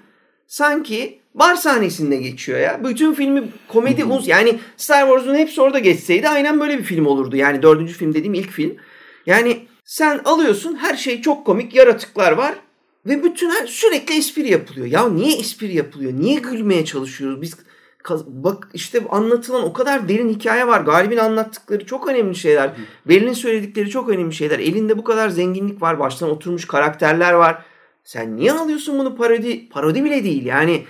[0.47, 2.81] sanki bar sahnesinde geçiyor ya.
[2.85, 7.37] Bütün filmi komedi uz yani Star Wars'un hepsi orada geçseydi aynen böyle bir film olurdu.
[7.37, 8.77] Yani dördüncü film dediğim ilk film.
[9.27, 12.55] Yani sen alıyorsun her şey çok komik yaratıklar var
[13.07, 14.87] ve bütün her sürekli espri yapılıyor.
[14.87, 16.13] Ya niye espri yapılıyor?
[16.13, 17.43] Niye gülmeye çalışıyoruz?
[17.43, 17.57] Biz
[18.27, 20.81] bak işte anlatılan o kadar derin hikaye var.
[20.81, 22.71] Galib'in anlattıkları çok önemli şeyler.
[23.09, 24.59] Bell'in söyledikleri çok önemli şeyler.
[24.59, 25.99] Elinde bu kadar zenginlik var.
[25.99, 27.65] Baştan oturmuş karakterler var.
[28.05, 29.69] Sen niye alıyorsun bunu parodi?
[29.69, 30.45] Parodi bile değil.
[30.45, 30.85] Yani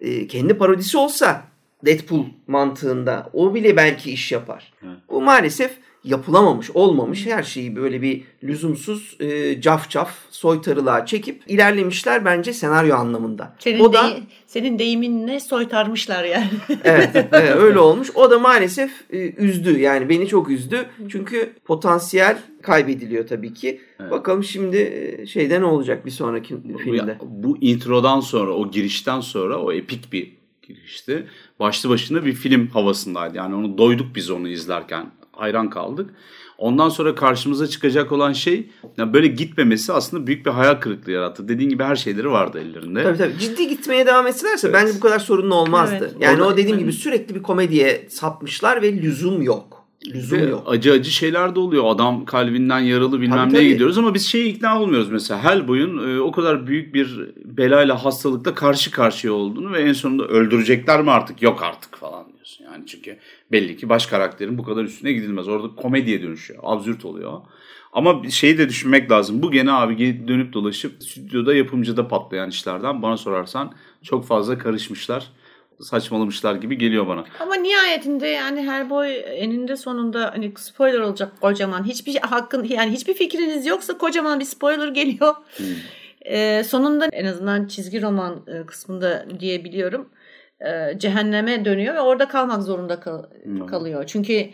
[0.00, 1.42] e, kendi parodisi olsa
[1.86, 4.72] Deadpool mantığında o bile belki iş yapar.
[4.82, 4.98] Evet.
[5.08, 12.24] Bu maalesef yapılamamış, olmamış her şeyi böyle bir lüzumsuz e, caf caf soytarılığa çekip ilerlemişler
[12.24, 13.56] bence senaryo anlamında.
[13.58, 16.48] Senin, o da de, senin deyiminle soytarmışlar yani.
[16.84, 18.10] evet, evet öyle olmuş.
[18.14, 20.86] O da maalesef e, üzdü yani beni çok üzdü.
[21.08, 23.80] Çünkü potansiyel kaybediliyor tabii ki.
[24.00, 24.10] Evet.
[24.10, 27.18] Bakalım şimdi e, şeyde ne olacak bir sonraki filmde.
[27.20, 30.32] Bu, bu introdan sonra o girişten sonra o epik bir
[30.62, 31.26] girişti.
[31.60, 33.36] Başlı başına bir film havasındaydı.
[33.36, 35.06] Yani onu doyduk biz onu izlerken
[35.38, 36.10] hayran kaldık.
[36.58, 41.48] Ondan sonra karşımıza çıkacak olan şey yani böyle gitmemesi aslında büyük bir hayal kırıklığı yarattı.
[41.48, 43.02] Dediğin gibi her şeyleri vardı ellerinde.
[43.02, 43.38] Tabii tabii.
[43.38, 44.80] Ciddi gitmeye devam etselerse evet.
[44.80, 45.96] bence bu kadar sorunlu olmazdı.
[46.00, 46.14] Evet.
[46.20, 49.84] Yani Orada, o dediğim gibi sürekli bir komediye sapmışlar ve lüzum yok.
[50.06, 50.62] Lüzum ve yok.
[50.66, 51.84] Acı acı şeyler de oluyor.
[51.86, 53.68] Adam kalbinden yaralı bilmem tabii, neye tabii.
[53.68, 55.44] gidiyoruz ama biz şeye ikna olmuyoruz mesela.
[55.44, 61.02] Hellboy'un e, o kadar büyük bir belayla hastalıkla karşı karşıya olduğunu ve en sonunda öldürecekler
[61.02, 61.42] mi artık?
[61.42, 62.64] Yok artık falan diyorsun.
[62.64, 63.18] Yani çünkü
[63.52, 65.48] belli ki baş karakterin bu kadar üstüne gidilmez.
[65.48, 66.60] Orada komediye dönüşüyor.
[66.62, 67.40] Absürt oluyor.
[67.92, 69.42] Ama şeyi de düşünmek lazım.
[69.42, 75.32] Bu gene abi dönüp dolaşıp stüdyoda yapımcıda patlayan işlerden bana sorarsan çok fazla karışmışlar
[75.80, 77.24] saçmalamışlar gibi geliyor bana.
[77.40, 81.84] Ama nihayetinde yani her boy eninde sonunda hani spoiler olacak kocaman.
[81.84, 85.34] Hiçbir hakkın yani hiçbir fikriniz yoksa kocaman bir spoiler geliyor.
[85.56, 85.66] Hmm.
[86.26, 90.08] Ee, sonunda en azından çizgi roman e, kısmında diyebiliyorum.
[90.60, 93.66] E, cehenneme dönüyor ve orada kalmak zorunda kal- hmm.
[93.66, 94.04] kalıyor.
[94.06, 94.50] Çünkü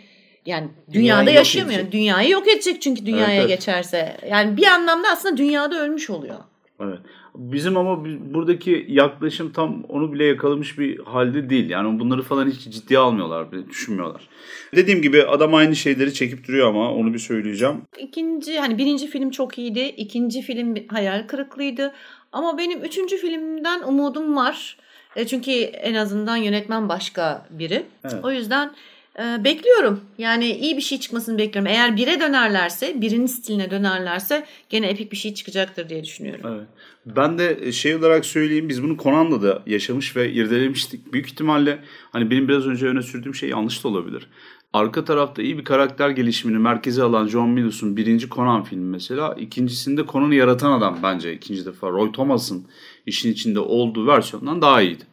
[0.47, 1.93] yani dünyada dünyayı yaşamıyor.
[1.93, 3.49] Dünyayı yok edecek çünkü dünyaya evet, evet.
[3.49, 4.17] geçerse.
[4.31, 6.37] Yani bir anlamda aslında dünyada ölmüş oluyor.
[6.81, 6.99] Evet.
[7.35, 11.71] Bizim ama buradaki yaklaşım tam onu bile yakalamış bir halde değil.
[11.71, 14.29] Yani bunları falan hiç ciddiye almıyorlar, düşünmüyorlar.
[14.75, 17.83] Dediğim gibi adam aynı şeyleri çekip duruyor ama onu bir söyleyeceğim.
[17.99, 19.81] İkinci hani birinci film çok iyiydi.
[19.81, 21.93] ikinci film hayal kırıklığıydı.
[22.33, 24.77] Ama benim üçüncü filmden umudum var.
[25.17, 27.87] E, çünkü en azından yönetmen başka biri.
[28.05, 28.25] Evet.
[28.25, 28.73] O yüzden
[29.19, 30.01] e, bekliyorum.
[30.19, 31.73] Yani iyi bir şey çıkmasını bekliyorum.
[31.73, 36.51] Eğer bire dönerlerse, birinin stiline dönerlerse gene epik bir şey çıkacaktır diye düşünüyorum.
[36.55, 36.67] Evet.
[37.07, 41.12] Ben de şey olarak söyleyeyim biz bunu Conan'da da yaşamış ve irdelemiştik.
[41.12, 41.79] Büyük ihtimalle
[42.12, 44.29] hani benim biraz önce öne sürdüğüm şey yanlış da olabilir.
[44.73, 49.35] Arka tarafta iyi bir karakter gelişimini merkeze alan John Milos'un birinci Conan filmi mesela.
[49.35, 51.91] ikincisinde Conan'ı yaratan adam bence ikinci defa.
[51.91, 52.67] Roy Thomas'ın
[53.07, 55.05] işin içinde olduğu versiyondan daha iyiydi.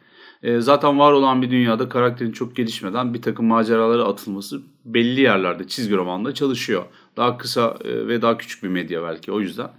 [0.43, 5.67] E, zaten var olan bir dünyada karakterin çok gelişmeden bir takım maceralara atılması belli yerlerde
[5.67, 6.83] çizgi romanda çalışıyor.
[7.17, 9.69] Daha kısa e, ve daha küçük bir medya belki o yüzden.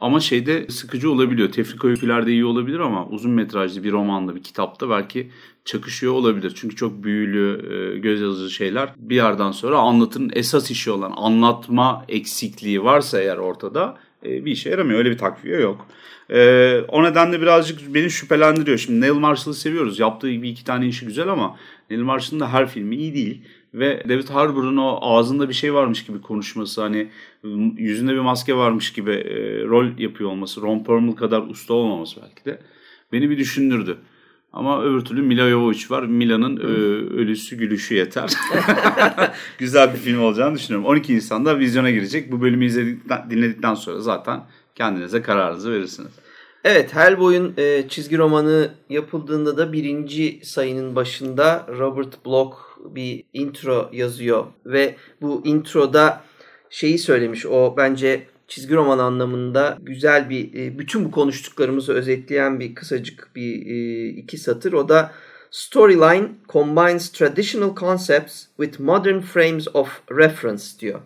[0.00, 1.52] Ama şeyde sıkıcı olabiliyor.
[1.52, 5.30] Tefrika öykülerde iyi olabilir ama uzun metrajlı bir romanda, bir kitapta belki
[5.64, 6.52] çakışıyor olabilir.
[6.56, 12.04] Çünkü çok büyülü, e, göz yazıcı şeyler bir yerden sonra anlatının esas işi olan anlatma
[12.08, 14.98] eksikliği varsa eğer ortada e, bir işe yaramıyor.
[14.98, 15.86] Öyle bir takviye yok.
[16.30, 18.78] E, o nedenle birazcık beni şüphelendiriyor.
[18.78, 19.98] Şimdi Neil Marshall'ı seviyoruz.
[19.98, 21.56] Yaptığı bir iki tane işi güzel ama
[21.90, 23.42] Neil Marshall'ın da her filmi iyi değil.
[23.74, 27.08] Ve David Harbour'un o ağzında bir şey varmış gibi konuşması hani
[27.76, 30.62] yüzünde bir maske varmış gibi e, rol yapıyor olması.
[30.62, 32.60] Ron Perlman kadar usta olmaması belki de
[33.12, 33.98] beni bir düşündürdü.
[34.52, 36.02] Ama öbür türlü Mila Jovovich var.
[36.02, 36.60] Mila'nın e,
[37.20, 38.30] ölüsü gülüşü yeter.
[39.58, 40.86] Güzel bir film olacağını düşünüyorum.
[40.86, 42.32] 12 Nisan'da vizyona girecek.
[42.32, 44.40] Bu bölümü izledikten, dinledikten sonra zaten
[44.80, 46.10] kendinize kararınızı verirsiniz.
[46.64, 54.46] Evet Hellboy'un e, çizgi romanı yapıldığında da birinci sayının başında Robert Bloch bir intro yazıyor.
[54.66, 56.24] Ve bu introda
[56.70, 62.74] şeyi söylemiş o bence çizgi roman anlamında güzel bir e, bütün bu konuştuklarımızı özetleyen bir
[62.74, 64.72] kısacık bir e, iki satır.
[64.72, 65.12] O da
[65.50, 71.00] storyline combines traditional concepts with modern frames of reference diyor.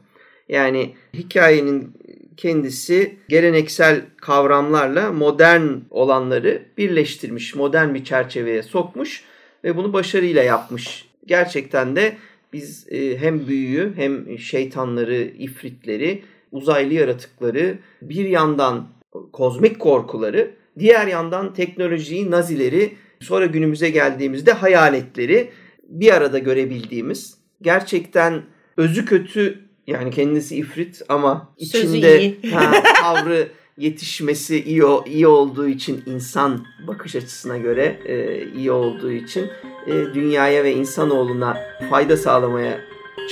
[0.49, 1.95] Yani hikayenin
[2.37, 9.24] kendisi geleneksel kavramlarla modern olanları birleştirmiş, modern bir çerçeveye sokmuş
[9.64, 11.09] ve bunu başarıyla yapmış.
[11.26, 12.16] Gerçekten de
[12.53, 16.22] biz e, hem büyüyü hem şeytanları, ifritleri,
[16.53, 18.89] uzaylı yaratıkları, bir yandan
[19.32, 25.51] kozmik korkuları, diğer yandan teknolojiyi, nazileri, sonra günümüze geldiğimizde hayaletleri
[25.89, 28.43] bir arada görebildiğimiz gerçekten
[28.76, 36.66] özü kötü yani kendisi ifrit ama içinde ha, tavrı yetişmesi iyi iyi olduğu için insan
[36.87, 39.51] bakış açısına göre e, iyi olduğu için
[39.87, 41.59] e, dünyaya ve insanoğluna
[41.91, 42.80] fayda sağlamaya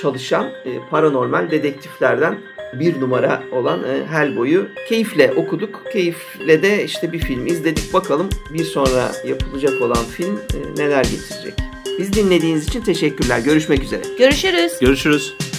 [0.02, 2.38] çalışan e, paranormal dedektiflerden
[2.72, 5.82] bir numara olan e, Hellboy'u keyifle okuduk.
[5.92, 7.94] Keyifle de işte bir film izledik.
[7.94, 11.54] Bakalım bir sonra yapılacak olan film e, neler getirecek.
[11.98, 13.38] Biz dinlediğiniz için teşekkürler.
[13.38, 14.02] Görüşmek üzere.
[14.18, 14.72] Görüşürüz.
[14.80, 15.51] Görüşürüz.